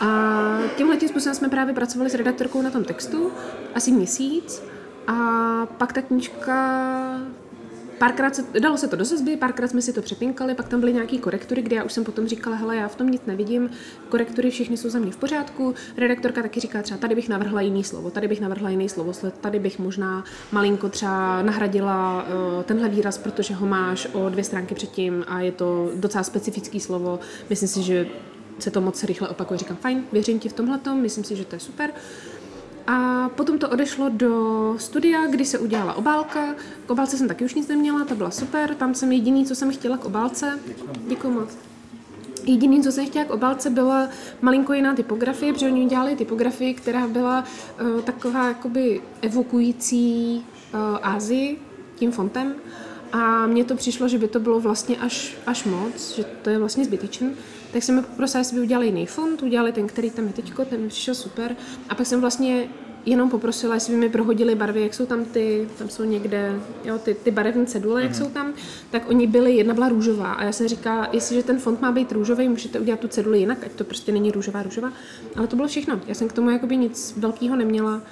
[0.00, 3.30] A tímhle tím způsobem jsme právě pracovali s redaktorkou na tom textu
[3.74, 4.62] asi měsíc
[5.06, 5.12] a
[5.78, 6.82] pak ta knížka
[8.02, 10.92] párkrát se, dalo se to do sezby, párkrát jsme si to přepinkali, pak tam byly
[10.92, 13.70] nějaké korektury, kde já už jsem potom říkala, hele, já v tom nic nevidím,
[14.08, 15.74] korektury všechny jsou za mě v pořádku.
[15.96, 19.58] Redaktorka taky říká třeba, tady bych navrhla jiný slovo, tady bych navrhla jiný slovo, tady
[19.58, 25.24] bych možná malinko třeba nahradila uh, tenhle výraz, protože ho máš o dvě stránky předtím
[25.28, 27.20] a je to docela specifický slovo.
[27.50, 28.06] Myslím si, že
[28.58, 29.58] se to moc rychle opakuje.
[29.58, 31.90] Říkám, fajn, věřím ti v tomhle, myslím si, že to je super.
[32.86, 36.54] A potom to odešlo do studia, kdy se udělala obálka.
[36.86, 38.74] K obálce jsem taky už nic neměla, to byla super.
[38.74, 40.58] Tam jsem jediný, co jsem chtěla k obálce.
[41.06, 41.48] Děkuji moc.
[42.44, 44.08] Jediný, co jsem chtěla k obálce, byla
[44.40, 47.44] malinko jiná typografie, protože oni udělali typografii, která byla
[47.80, 51.58] uh, taková jakoby evokující uh, Ázii
[51.94, 52.54] tím fontem.
[53.12, 56.58] A mně to přišlo, že by to bylo vlastně až, až moc, že to je
[56.58, 57.30] vlastně zbytečné
[57.72, 60.80] tak jsem poprosila, jestli by udělali jiný fond, udělali ten, který tam je teďko, ten
[60.80, 61.56] mi přišel super.
[61.88, 62.68] A pak jsem vlastně
[63.06, 66.98] jenom poprosila, jestli by mi prohodili barvy, jak jsou tam ty, tam jsou někde, jo,
[66.98, 68.02] ty, ty barevné cedule, mm.
[68.02, 68.24] jak mhm.
[68.24, 68.52] jsou tam,
[68.90, 72.12] tak oni byli, jedna byla růžová a já jsem říkala, jestliže ten fond má být
[72.12, 74.92] růžový, můžete udělat tu ceduli jinak, ať to prostě není růžová, růžová.
[75.36, 76.00] Ale to bylo všechno.
[76.06, 78.02] Já jsem k tomu jakoby nic velkého neměla.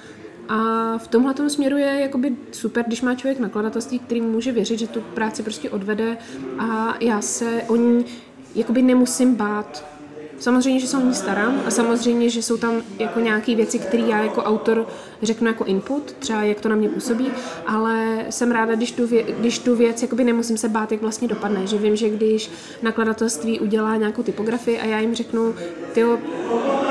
[0.49, 4.87] A v tomhle směru je jakoby super, když má člověk nakladatelství, který může věřit, že
[4.87, 6.17] tu práci prostě odvede
[6.59, 8.05] a já se o ní
[8.55, 9.85] jakoby nemusím bát.
[10.41, 14.03] Samozřejmě, že se o ní starám a samozřejmě, že jsou tam jako nějaké věci, které
[14.03, 14.87] já jako autor
[15.21, 17.31] řeknu jako input, třeba jak to na mě působí,
[17.67, 21.27] ale jsem ráda, když tu, vě, když tu věc jakoby nemusím se bát, jak vlastně
[21.27, 25.55] dopadne, že vím, že když nakladatelství udělá nějakou typografii a já jim řeknu,
[25.93, 26.19] tyjo,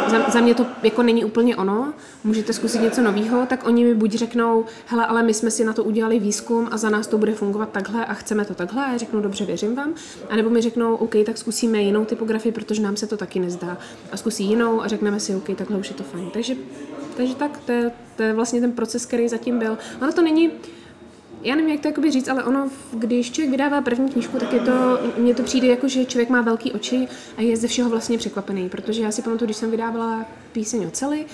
[0.08, 1.92] za, za mě to jako není úplně ono,
[2.24, 5.72] můžete zkusit něco nového, tak oni mi buď řeknou, hele, ale my jsme si na
[5.72, 8.92] to udělali výzkum a za nás to bude fungovat takhle a chceme to takhle, a
[8.92, 9.94] já řeknu, dobře, věřím vám,
[10.28, 13.78] a nebo mi řeknou, OK, tak zkusíme jinou typografii, protože nám se to taky nezdá.
[14.12, 16.30] A zkusí jinou a řekneme si, OK, takhle už je to fajn.
[16.32, 16.54] Takže,
[17.16, 19.78] takže tak, to je, to je vlastně ten proces, který zatím byl.
[20.02, 20.50] Ono to není,
[21.42, 25.00] já nevím, jak to říct, ale ono, když člověk vydává první knížku, tak je to,
[25.18, 28.68] mně to přijde jako, že člověk má velký oči a je ze všeho vlastně překvapený,
[28.68, 31.26] protože já si pamatuju, když jsem vydávala píseň o celý,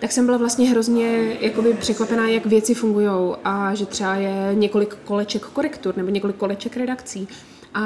[0.00, 4.94] tak jsem byla vlastně hrozně jakoby překvapená, jak věci fungují a že třeba je několik
[4.94, 7.28] koleček korektur nebo několik koleček redakcí
[7.74, 7.84] a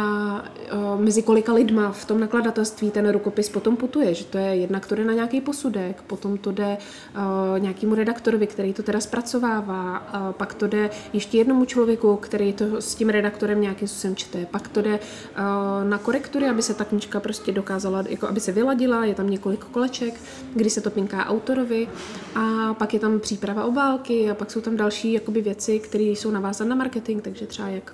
[0.72, 4.86] o, mezi kolika lidma v tom nakladatelství ten rukopis potom putuje, že to je jednak
[4.86, 6.78] to jde na nějaký posudek, potom to jde
[7.14, 12.52] o, nějakému redaktorovi, který to teda zpracovává, a pak to jde ještě jednomu člověku, který
[12.52, 16.74] to s tím redaktorem nějakým způsobem čte, pak to jde o, na korektury, aby se
[16.74, 20.20] ta knižka prostě dokázala, jako aby se vyladila, je tam několik koleček,
[20.54, 21.88] kdy se to pinká autorovi.
[22.34, 26.30] A pak je tam příprava obálky a pak jsou tam další jakoby věci, které jsou
[26.30, 27.92] navázané na marketing, takže třeba jak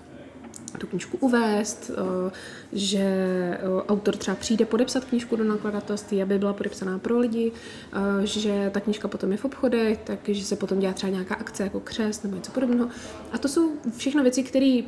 [0.79, 2.31] tu knížku uvést, eh,
[2.73, 3.59] že eh,
[3.89, 7.53] autor třeba přijde podepsat knížku do nakladatelství, aby byla podepsaná pro lidi,
[7.93, 11.63] eh, že ta knížka potom je v obchodech, takže se potom dělá třeba nějaká akce
[11.63, 12.89] jako křest nebo něco podobného.
[13.33, 14.83] A to jsou všechno věci, které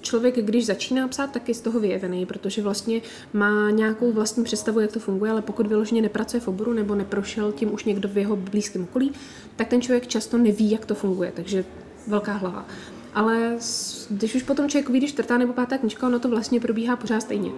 [0.00, 3.00] člověk, když začíná psát, tak je z toho vyjevený, protože vlastně
[3.32, 7.52] má nějakou vlastní představu, jak to funguje, ale pokud vyloženě nepracuje v oboru nebo neprošel
[7.52, 9.12] tím už někdo v jeho blízkém okolí,
[9.56, 11.64] tak ten člověk často neví, jak to funguje, takže
[12.06, 12.66] velká hlava
[13.14, 13.56] ale
[14.10, 17.50] když už potom člověk vidí čtvrtá nebo pátá knižka, ono to vlastně probíhá pořád stejně.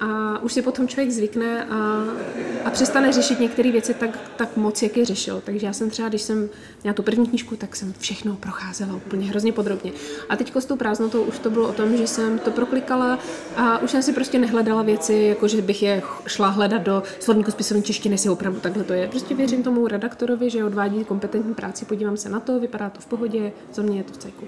[0.00, 2.04] A už si potom člověk zvykne a,
[2.64, 5.42] a přestane řešit některé věci tak, tak moc, jak je řešil.
[5.44, 6.48] Takže já jsem třeba, když jsem
[6.82, 9.92] měla tu první knižku, tak jsem všechno procházela úplně hrozně podrobně.
[10.28, 13.18] A teď s tou prázdnotou už to bylo o tom, že jsem to proklikala
[13.56, 17.50] a už jsem si prostě nehledala věci, jako že bych je šla hledat do slovníku
[17.50, 19.08] spisovní češtiny, jestli opravdu takhle to je.
[19.08, 23.06] Prostě věřím tomu redaktorovi, že odvádí kompetentní práci, podívám se na to, vypadá to v
[23.06, 24.46] pohodě, za mě je to v cajku.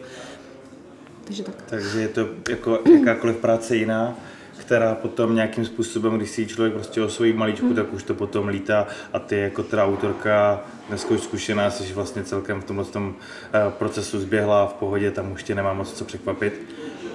[1.29, 1.55] Takže tak.
[1.67, 4.15] Takže je to jako jakákoliv práce jiná,
[4.57, 7.75] která potom nějakým způsobem, když si člověk prostě osvojí maličku, hmm.
[7.75, 12.25] tak už to potom lítá a ty jako teda autorka dneska už zkušená, jsi vlastně
[12.25, 13.15] celkem v tomhle tom
[13.53, 16.61] eh, procesu zběhla v pohodě, tam už tě nemá moc co překvapit.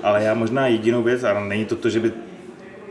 [0.03, 2.11] Ale já možná jedinou věc, a není to to, že by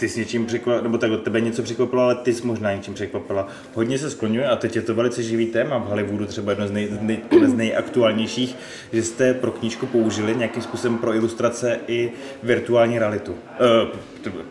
[0.03, 2.95] ty s něčím překvapila, nebo tak od tebe něco překvapilo, ale ty jsi možná něčím
[2.95, 3.49] překvapila.
[3.75, 6.71] Hodně se skloňuje a teď je to velice živý téma v Hollywoodu, třeba jedno z,
[6.71, 8.57] nej, nej, z nejaktuálnějších,
[8.93, 12.11] že jste pro knížku použili nějakým způsobem pro ilustrace i
[12.43, 13.33] virtuální realitu.
[13.33, 13.99] Uh,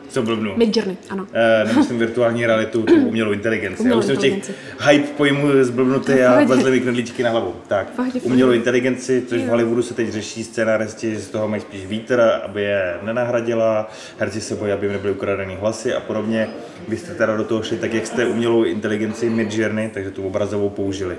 [0.10, 0.58] co blbnu?
[0.58, 1.24] Midjourney, ano.
[1.24, 3.82] Uh, nemyslím virtuální realitu, tu umělou inteligenci.
[3.82, 4.52] Umělou Já už jsem těch
[4.89, 6.39] hype pojmů zblbnutý a
[6.70, 7.56] mi knedlíčky na hlavu.
[7.68, 7.88] Tak,
[8.24, 9.47] umělou inteligenci, což v.
[9.47, 14.41] Hollywoodu se teď řeší scénáristi, že z toho mají spíš vítr, aby je nenahradila, herci
[14.41, 16.50] se bojí, aby jim nebyly ukradený hlasy a podobně.
[16.88, 20.70] Vy jste teda do toho šli tak, jak jste umělou inteligenci Midjourney, takže tu obrazovou
[20.70, 21.18] použili.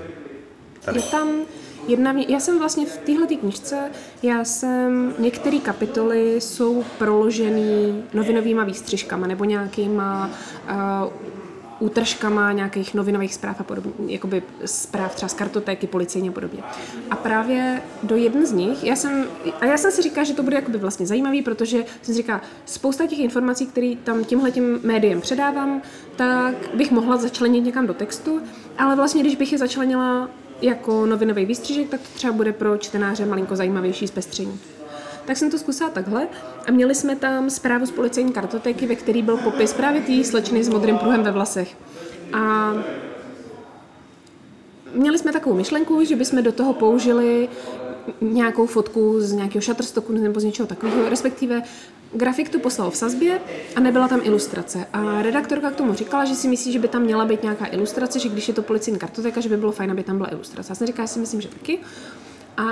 [0.85, 0.99] Tady.
[0.99, 1.29] Je tam
[1.87, 3.91] jedna, já jsem vlastně v téhle knižce,
[4.23, 10.29] já jsem, některé kapitoly jsou proložený novinovýma výstřižkama nebo nějakýma
[10.69, 11.13] uh,
[11.83, 16.63] útržkama nějakých novinových zpráv a podobně, jakoby zpráv třeba z kartotéky, policejně a podobně.
[17.09, 19.25] A právě do jedné z nich, já jsem,
[19.61, 22.41] a já jsem si říkala, že to bude jakoby vlastně zajímavý, protože jsem si říkala,
[22.65, 25.81] spousta těch informací, které tam tímhletím médiem předávám,
[26.15, 28.41] tak bych mohla začlenit někam do textu,
[28.77, 30.29] ale vlastně, když bych je začlenila
[30.61, 34.59] jako novinový výstřižek, tak to třeba bude pro čtenáře malinko zajímavější zpestření.
[35.25, 36.27] Tak jsem to zkusila takhle
[36.67, 40.63] a měli jsme tam zprávu z policejní kartotéky, ve který byl popis právě té slečny
[40.63, 41.77] s modrým pruhem ve vlasech.
[42.33, 42.73] A
[44.93, 47.49] měli jsme takovou myšlenku, že bychom do toho použili
[48.21, 51.61] nějakou fotku z nějakého shutterstocku nebo z něčeho takového, respektive
[52.13, 53.41] grafik tu poslal v sazbě
[53.75, 54.85] a nebyla tam ilustrace.
[54.93, 58.19] A redaktorka k tomu říkala, že si myslí, že by tam měla být nějaká ilustrace,
[58.19, 60.71] že když je to policejní kartotéka, že by bylo fajn, aby tam byla ilustrace.
[60.71, 61.79] Já jsem říkala, já si myslím, že taky.
[62.57, 62.63] A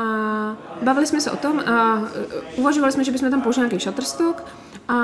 [0.82, 2.08] bavili jsme se o tom a uh,
[2.56, 4.44] uvažovali jsme, že bychom tam použili nějaký shutterstock
[4.88, 4.96] a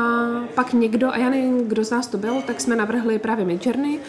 [0.56, 4.00] pak někdo, a já nevím, kdo z nás to byl, tak jsme navrhli právě Midjourney,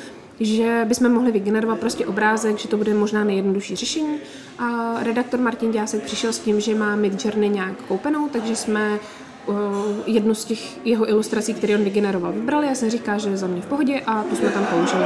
[0.41, 4.17] že bychom mohli vygenerovat prostě obrázek, že to bude možná nejjednodušší řešení.
[4.59, 8.99] A redaktor Martin Děsek přišel s tím, že má Midjourney nějak koupenou, takže jsme
[9.47, 9.57] uh,
[10.07, 12.67] jednu z těch jeho ilustrací, které on vygeneroval, vybrali.
[12.67, 15.05] Já jsem říká, že je za mě v pohodě a tu jsme tam použili.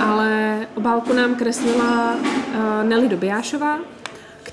[0.00, 3.78] Ale obálku nám kreslila uh, Nelly Dobijášová,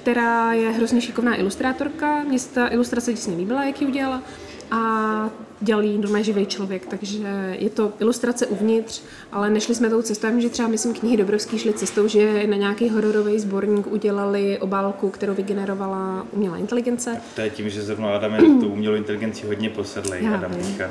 [0.07, 2.23] která je hrozně šikovná ilustrátorka.
[2.23, 4.23] Mně se ta ilustrace děsně líbila, jak ji udělala.
[4.71, 5.29] A
[5.61, 9.01] dělal ji normálně živý člověk, takže je to ilustrace uvnitř,
[9.31, 10.27] ale nešli jsme tou cestou.
[10.39, 15.33] Že třeba, myslím, knihy Dobrovský šly cestou, že na nějaký hororový sborník udělali obálku, kterou
[15.33, 17.21] vygenerovala umělá inteligence.
[17.35, 20.89] To je tím, že zrovna Adam je tu umělou inteligenci hodně posedlej, Já Adam teďka.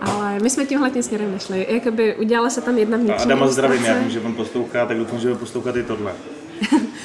[0.00, 1.66] Ale my jsme tímhle tím směrem nešli.
[1.70, 4.96] Jakoby udělala se tam jedna A vnitřní Adama zdravím, já vím, že on poslouchá, tak
[4.98, 6.12] doufám, že bude poslouchat i tohle.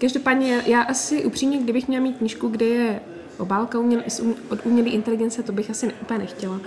[0.00, 0.08] No.
[0.08, 3.00] Každopádně já, asi upřímně, kdybych měla mít knížku, kde je
[3.38, 6.60] obálka uměl, um, od umělé inteligence, to bych asi ne, úplně nechtěla.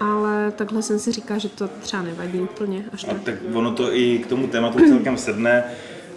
[0.00, 3.22] Ale takhle jsem si říkala, že to třeba nevadí úplně až A tak.
[3.22, 5.64] tak ono to i k tomu tématu celkem sedne.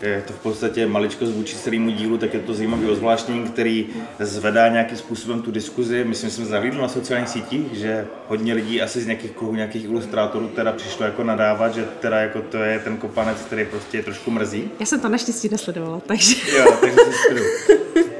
[0.02, 3.88] Je to v podstatě maličko vůči celému dílu, tak je to zajímavý ozvláštnění, který
[4.20, 6.04] zvedá nějakým způsobem tu diskuzi.
[6.04, 9.86] Myslím, že jsem zahlídl na sociálních sítích, že hodně lidí asi z nějakých kruhů, nějakých
[9.86, 14.04] ilustrátorů teda přišlo jako nadávat, že teda jako to je ten kopanec, který prostě je
[14.04, 14.72] trošku mrzí.
[14.80, 18.10] Já jsem to naštěstí nesledovala, takže, Jo, takže.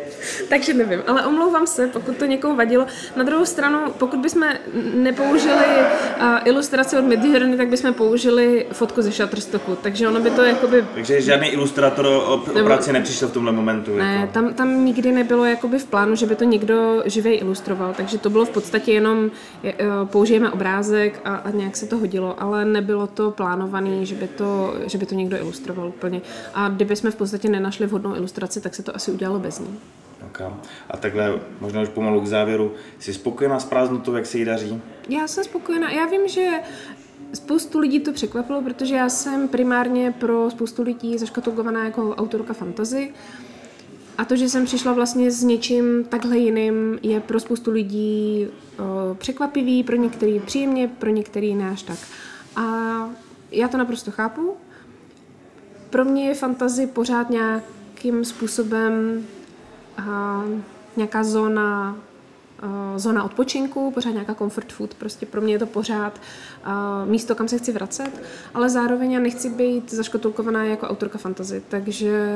[0.50, 1.00] takže nevím.
[1.08, 2.86] Ale omlouvám se, pokud to někomu vadilo.
[3.16, 4.44] Na druhou stranu, pokud bychom
[4.94, 5.66] nepoužili
[6.22, 9.78] uh, ilustraci od Midjourney, tak bychom použili fotku ze Shutterstocku.
[9.82, 13.96] Takže ono by to jakoby Takže žádný ilustrátor o, o práci nepřišel v tomhle momentu.
[13.98, 14.34] Ne, jako.
[14.34, 18.30] tam, tam nikdy nebylo jakoby v plánu, že by to někdo živej ilustroval, takže to
[18.30, 19.32] bylo v podstatě jenom
[19.64, 24.16] je, eh, použijeme obrázek a, a nějak se to hodilo, ale nebylo to plánované, že
[24.16, 26.22] by to, že by to někdo ilustroval úplně.
[26.54, 29.80] A kdyby jsme v podstatě nenašli vhodnou ilustraci, tak se to asi udělalo bez ní.
[30.90, 32.74] A takhle možná už pomalu k závěru.
[33.00, 34.82] Jsi spokojená s prázdnotou, jak se jí daří?
[35.10, 35.92] Já jsem spokojená.
[35.92, 36.48] Já vím, že
[37.34, 43.14] spoustu lidí to překvapilo, protože já jsem primárně pro spoustu lidí zaškatulkovaná jako autorka fantasy.
[44.18, 48.48] A to, že jsem přišla vlastně s něčím takhle jiným, je pro spoustu lidí
[49.14, 51.98] překvapivý, pro některý příjemně, pro některý ne až tak.
[52.56, 52.64] A
[53.52, 54.58] já to naprosto chápu.
[55.90, 59.26] Pro mě je fantasy pořád nějakým způsobem
[60.98, 61.96] nějaká zóna
[62.64, 66.22] uh, zóna odpočinku, pořád nějaká comfort food, prostě pro mě je to pořád
[66.66, 68.24] uh, místo, kam se chci vracet,
[68.54, 72.30] ale zároveň já nechci být zaškatulkovaná jako autorka fantasy, takže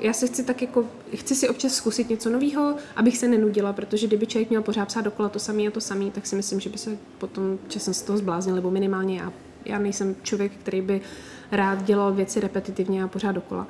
[0.00, 0.84] já se chci tak jako,
[1.14, 5.00] chci si občas zkusit něco nového, abych se nenudila, protože kdyby člověk měl pořád psát
[5.00, 8.02] dokola to samé a to samé, tak si myslím, že by se potom časem z
[8.02, 9.32] toho zbláznil, nebo minimálně já.
[9.64, 11.00] Já nejsem člověk, který by
[11.52, 13.66] rád dělal věci repetitivně a pořád dokola.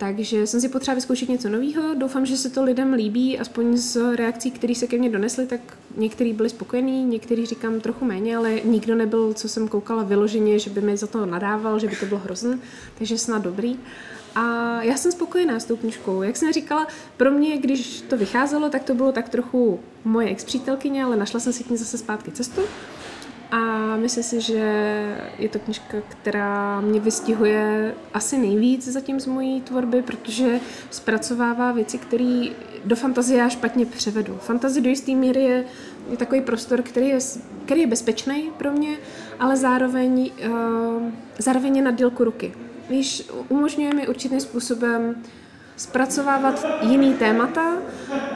[0.00, 1.94] Takže jsem si potřeba vyzkoušet něco nového.
[1.94, 5.60] Doufám, že se to lidem líbí, aspoň z reakcí, které se ke mně donesly, tak
[5.96, 10.70] některý byli spokojení, některý říkám trochu méně, ale nikdo nebyl, co jsem koukala vyloženě, že
[10.70, 12.58] by mi za to nadával, že by to bylo hrozné,
[12.98, 13.78] takže snad dobrý.
[14.34, 14.42] A
[14.82, 16.22] já jsem spokojená s tou knižkou.
[16.22, 16.86] Jak jsem říkala,
[17.16, 21.52] pro mě, když to vycházelo, tak to bylo tak trochu moje ex-přítelkyně, ale našla jsem
[21.52, 22.60] si k ní zase zpátky cestu.
[23.50, 24.62] A myslím si, že
[25.38, 31.98] je to knižka, která mě vystihuje asi nejvíc zatím z mojí tvorby, protože zpracovává věci,
[31.98, 32.44] které
[32.84, 34.38] do fantazie já špatně převedu.
[34.40, 35.64] Fantazie do jisté míry je,
[36.10, 37.18] je takový prostor, který je,
[37.64, 38.96] který je bezpečný pro mě,
[39.38, 41.02] ale zároveň, uh,
[41.38, 42.52] zároveň je na dílku ruky.
[42.90, 45.22] Víš, umožňuje mi určitým způsobem
[45.80, 47.76] zpracovávat jiný témata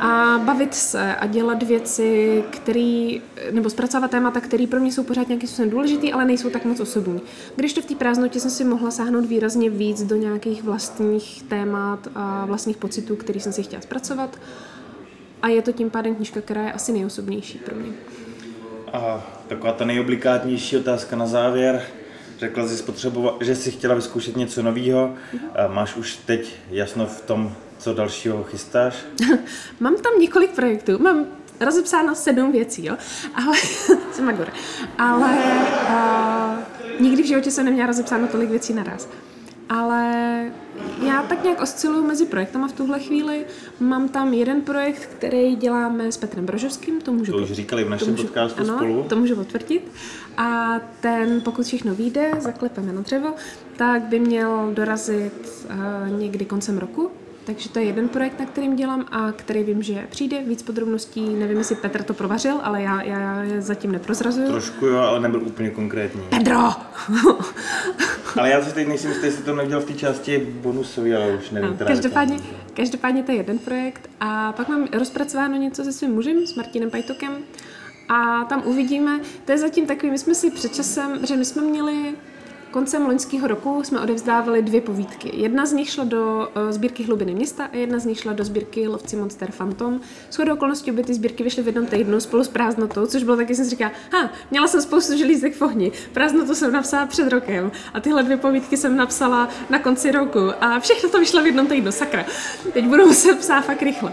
[0.01, 3.19] a bavit se a dělat věci, které,
[3.51, 6.81] nebo zpracovat témata, které pro mě jsou pořád nějakým způsobem důležitý, ale nejsou tak moc
[6.81, 7.21] osobní.
[7.57, 12.09] Když to v té prázdnotě jsem si mohla sáhnout výrazně víc do nějakých vlastních témat
[12.15, 14.39] a vlastních pocitů, které jsem si chtěla zpracovat.
[15.43, 17.93] A je to tím pádem knižka, která je asi nejosobnější pro mě.
[18.93, 21.83] A taková ta nejoblikátnější otázka na závěr.
[22.39, 25.15] Řekla jsi, spotřebova- že jsi chtěla vyzkoušet něco nového.
[25.69, 28.95] Máš už teď jasno v tom, co dalšího chystáš?
[29.81, 30.99] Mám tam několik projektů.
[30.99, 31.27] Mám
[31.61, 32.97] rozepsáno sedm věcí, jo.
[33.35, 33.57] Ale,
[34.13, 34.53] jsem.
[34.99, 35.31] Ale
[35.89, 39.09] uh, nikdy v životě jsem neměla rozepsáno tolik věcí naraz.
[39.69, 40.53] Ale
[41.07, 43.47] já tak nějak osciluju mezi projektama v tuhle chvíli.
[43.81, 47.91] Mám tam jeden projekt, který děláme s Petrem Brožovským, to můžu To už říkali v
[47.91, 49.03] našem můžu, podcastu ano, spolu.
[49.09, 49.93] to můžu potvrdit.
[50.37, 53.35] A ten, pokud všechno vyjde, zaklepeme na dřevo,
[53.77, 57.11] tak by měl dorazit uh, někdy koncem roku.
[57.47, 60.43] Takže to je jeden projekt, na kterým dělám a který vím, že přijde.
[60.43, 64.49] Víc podrobností, nevím, jestli Petr to provařil, ale já, já je zatím neprozrazuju.
[64.49, 66.23] Trošku jo, ale nebyl úplně konkrétní.
[66.31, 66.69] Pedro!
[68.37, 71.51] Ale já si teď nejsem jistý, jestli to nedělal v té části bonusový, ale už
[71.51, 71.77] nevím.
[71.81, 72.37] No, každopádně,
[72.75, 76.91] každopádně to je jeden projekt a pak mám rozpracováno něco se svým mužem, s Martinem
[76.91, 77.33] Pajtokem
[78.09, 81.63] a tam uvidíme, to je zatím takový, my jsme si před časem, že my jsme
[81.63, 82.15] měli
[82.75, 85.31] koncem loňského roku jsme odevzdávali dvě povídky.
[85.33, 88.45] Jedna z nich šla do uh, sbírky Hlubiny města a jedna z nich šla do
[88.45, 90.01] sbírky Lovci Monster Phantom.
[90.33, 93.55] Shodou okolností obě ty sbírky vyšly v jednom týdnu spolu s prázdnotou, což bylo taky,
[93.55, 95.93] jsem si říkala, ha, měla jsem spoustu želízek v ohni.
[96.13, 100.81] Prázdnotu jsem napsala před rokem a tyhle dvě povídky jsem napsala na konci roku a
[100.81, 102.25] všechno to vyšlo v jednom týdnu, sakra.
[102.73, 104.13] Teď budu muset psát fakt rychle.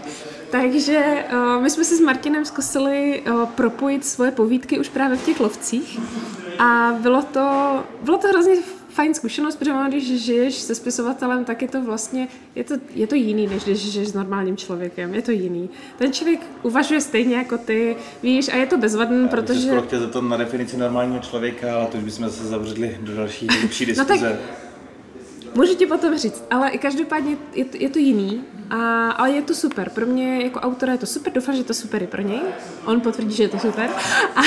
[0.50, 5.24] Takže uh, my jsme si s Martinem zkusili uh, propojit svoje povídky už právě v
[5.24, 6.00] těch lovcích
[6.62, 8.54] a bylo to, bylo to hrozně
[8.88, 13.06] fajn zkušenost, protože ono, když žiješ se spisovatelem, tak je to vlastně, je to, je
[13.06, 15.70] to jiný, než když žiješ s normálním člověkem, je to jiný.
[15.98, 19.98] Ten člověk uvažuje stejně jako ty, víš, a je to bezvadný, Já bych se protože...
[19.98, 24.04] zeptat na definici normálního člověka, ale to už bychom zase zavřeli do další hlubší No
[24.04, 24.38] tak- diskuze.
[25.54, 29.42] Můžu ti potom říct, ale i každopádně je to, je to jiný, a, ale je
[29.42, 29.90] to super.
[29.90, 32.40] Pro mě jako autora je to super, doufám, že to super i pro něj.
[32.84, 33.90] On potvrdí, že je to super.
[34.36, 34.40] A,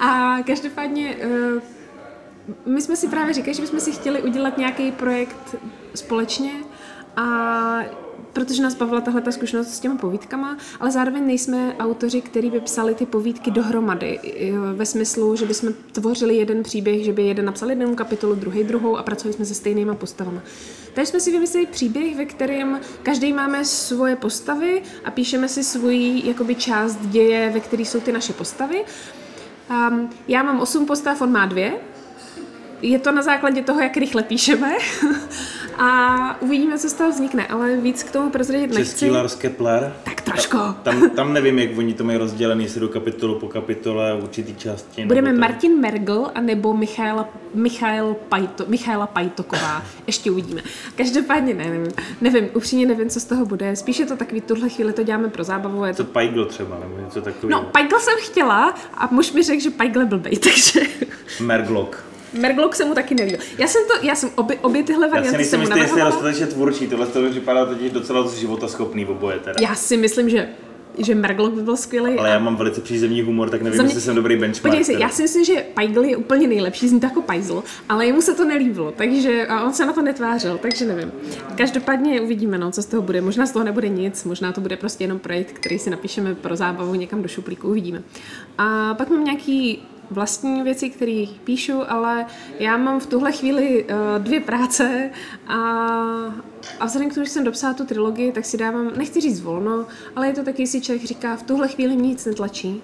[0.00, 1.60] a každopádně eh,
[2.66, 5.56] my jsme si právě říkali, že bychom si chtěli udělat nějaký projekt
[5.94, 6.50] společně
[7.16, 7.80] a
[8.32, 12.60] protože nás bavila tahle ta zkušenost s těma povídkama, ale zároveň nejsme autoři, kteří by
[12.60, 17.44] psali ty povídky dohromady, i ve smyslu, že bychom tvořili jeden příběh, že by jeden
[17.44, 20.40] napsal jednu kapitolu, druhý druhou a pracovali jsme se stejnýma postavami.
[20.94, 26.28] Takže jsme si vymysleli příběh, ve kterém každý máme svoje postavy a píšeme si svoji
[26.28, 28.84] jakoby část děje, ve které jsou ty naše postavy.
[29.70, 31.72] Um, já mám osm postav, on má dvě,
[32.82, 34.72] je to na základě toho, jak rychle píšeme
[35.82, 38.90] a uvidíme, co z toho vznikne, ale víc k tomu prozradit nechci.
[38.90, 39.92] Český Lars Kepler.
[40.04, 40.56] Tak trošku.
[40.82, 45.06] Tam, tam nevím, jak oni to mají rozdělený, jestli do kapitolu po kapitole, určitý části.
[45.06, 49.82] Budeme to- Martin Mergl a nebo Michaela, Michael Pajto, Michaela Pajtoková.
[50.06, 50.62] Ještě uvidíme.
[50.96, 53.76] Každopádně ne, nevím, nevím, upřímně nevím, co z toho bude.
[53.76, 55.84] Spíš je to takový, tuhle chvíli to děláme pro zábavu.
[55.84, 56.04] Je to...
[56.04, 57.62] Co Pajgl třeba, nebo něco takového.
[57.62, 60.80] No, Pajgl jsem chtěla a muž mi řekl, že Pajgl je blbej, takže
[61.40, 62.04] Merglok.
[62.32, 63.38] Merglok se mu taky nelíbil.
[63.58, 66.00] Já jsem to, já jsem obě, obě tyhle Já si varianty jsem mu jistý, jestli
[66.00, 69.56] je dostatečně tvůrčí, tohle to mi připadá totiž docela života schopný oboje teda.
[69.60, 70.48] Já si myslím, že
[70.98, 72.18] že Merglok by byl skvělý.
[72.18, 74.62] Ale já mám velice přízemní humor, tak nevím, mě- jestli jsem dobrý benchmark.
[74.62, 78.06] Podívej se, já si myslím, že Pajgl je úplně nejlepší, zní to jako Pajzl, ale
[78.06, 81.12] jemu se to nelíbilo, takže a on se na to netvářil, takže nevím.
[81.56, 83.20] Každopádně uvidíme, no, co z toho bude.
[83.20, 86.56] Možná z toho nebude nic, možná to bude prostě jenom projekt, který si napíšeme pro
[86.56, 88.02] zábavu někam do šuplíku, uvidíme.
[88.58, 92.26] A pak mám nějaký vlastní věci, které píšu, ale
[92.58, 95.10] já mám v tuhle chvíli uh, dvě práce
[95.46, 95.56] a,
[96.80, 99.86] a vzhledem k tomu, že jsem dopsala tu trilogii, tak si dávám, nechci říct volno,
[100.16, 102.82] ale je to taky, si člověk říká, v tuhle chvíli mě nic netlačí.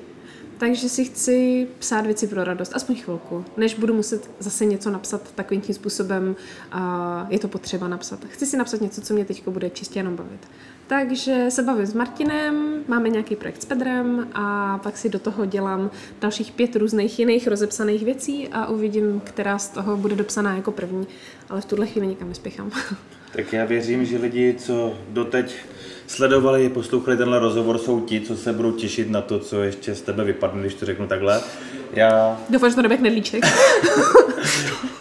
[0.59, 5.33] Takže si chci psát věci pro radost, aspoň chvilku, než budu muset zase něco napsat
[5.35, 6.37] takovým tím způsobem,
[6.73, 8.25] a je to potřeba napsat.
[8.29, 10.49] Chci si napsat něco, co mě teď bude čistě jenom bavit.
[10.89, 15.45] Takže se bavím s Martinem, máme nějaký projekt s Pedrem a pak si do toho
[15.47, 20.73] dělám dalších pět různých jiných rozepsaných věcí a uvidím, která z toho bude dopsaná jako
[20.73, 21.07] první,
[21.51, 22.71] ale v tuhle chvíli nikam nespěchám.
[23.33, 25.55] Tak já věřím, že lidi, co doteď
[26.07, 30.03] sledovali, poslouchali tenhle rozhovor, jsou ti, co se budou těšit na to, co ještě z
[30.03, 31.41] tebe vypadne, když to řeknu takhle.
[31.93, 33.45] Já, Doufám, že to nebude knedlíček.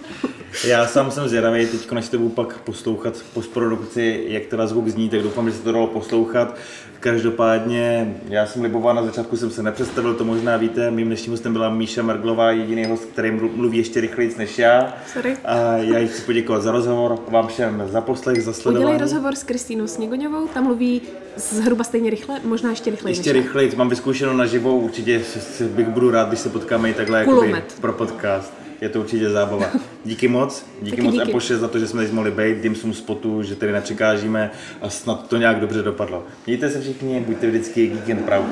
[0.65, 5.09] já sám jsem zvědavý, teď než to budu pak poslouchat postprodukci, jak teda zvuk zní,
[5.09, 6.55] tak doufám, že se to dalo poslouchat.
[6.99, 11.53] Každopádně, já jsem liboval, na začátku jsem se nepředstavil, to možná víte, mým dnešním hostem
[11.53, 14.93] byla Míša Merglová, jediný host, který mlu- mluví ještě rychleji než já.
[15.13, 15.37] Sorry.
[15.45, 18.85] A já jí chci poděkovat za rozhovor, vám všem za poslech, za sledování.
[18.85, 21.01] Udělej rozhovor s Kristýnou Sněgoňovou, tam mluví
[21.35, 25.21] zhruba stejně rychle, možná ještě rychleji Ještě rychleji, mám vyzkoušeno naživo, určitě
[25.61, 28.53] bych budu rád, když se potkáme i takhle jakoby pro podcast.
[28.81, 29.65] Je to určitě zábava.
[30.05, 31.29] Díky moc, díky Taky moc díky.
[31.29, 34.51] Epoše za to, že jsme tady mohli být, Dimsum Spotu, že tady nepřekážíme
[34.81, 36.23] a snad to nějak dobře dopadlo.
[36.47, 38.45] Mějte se všichni, buďte vždycky geek and proud.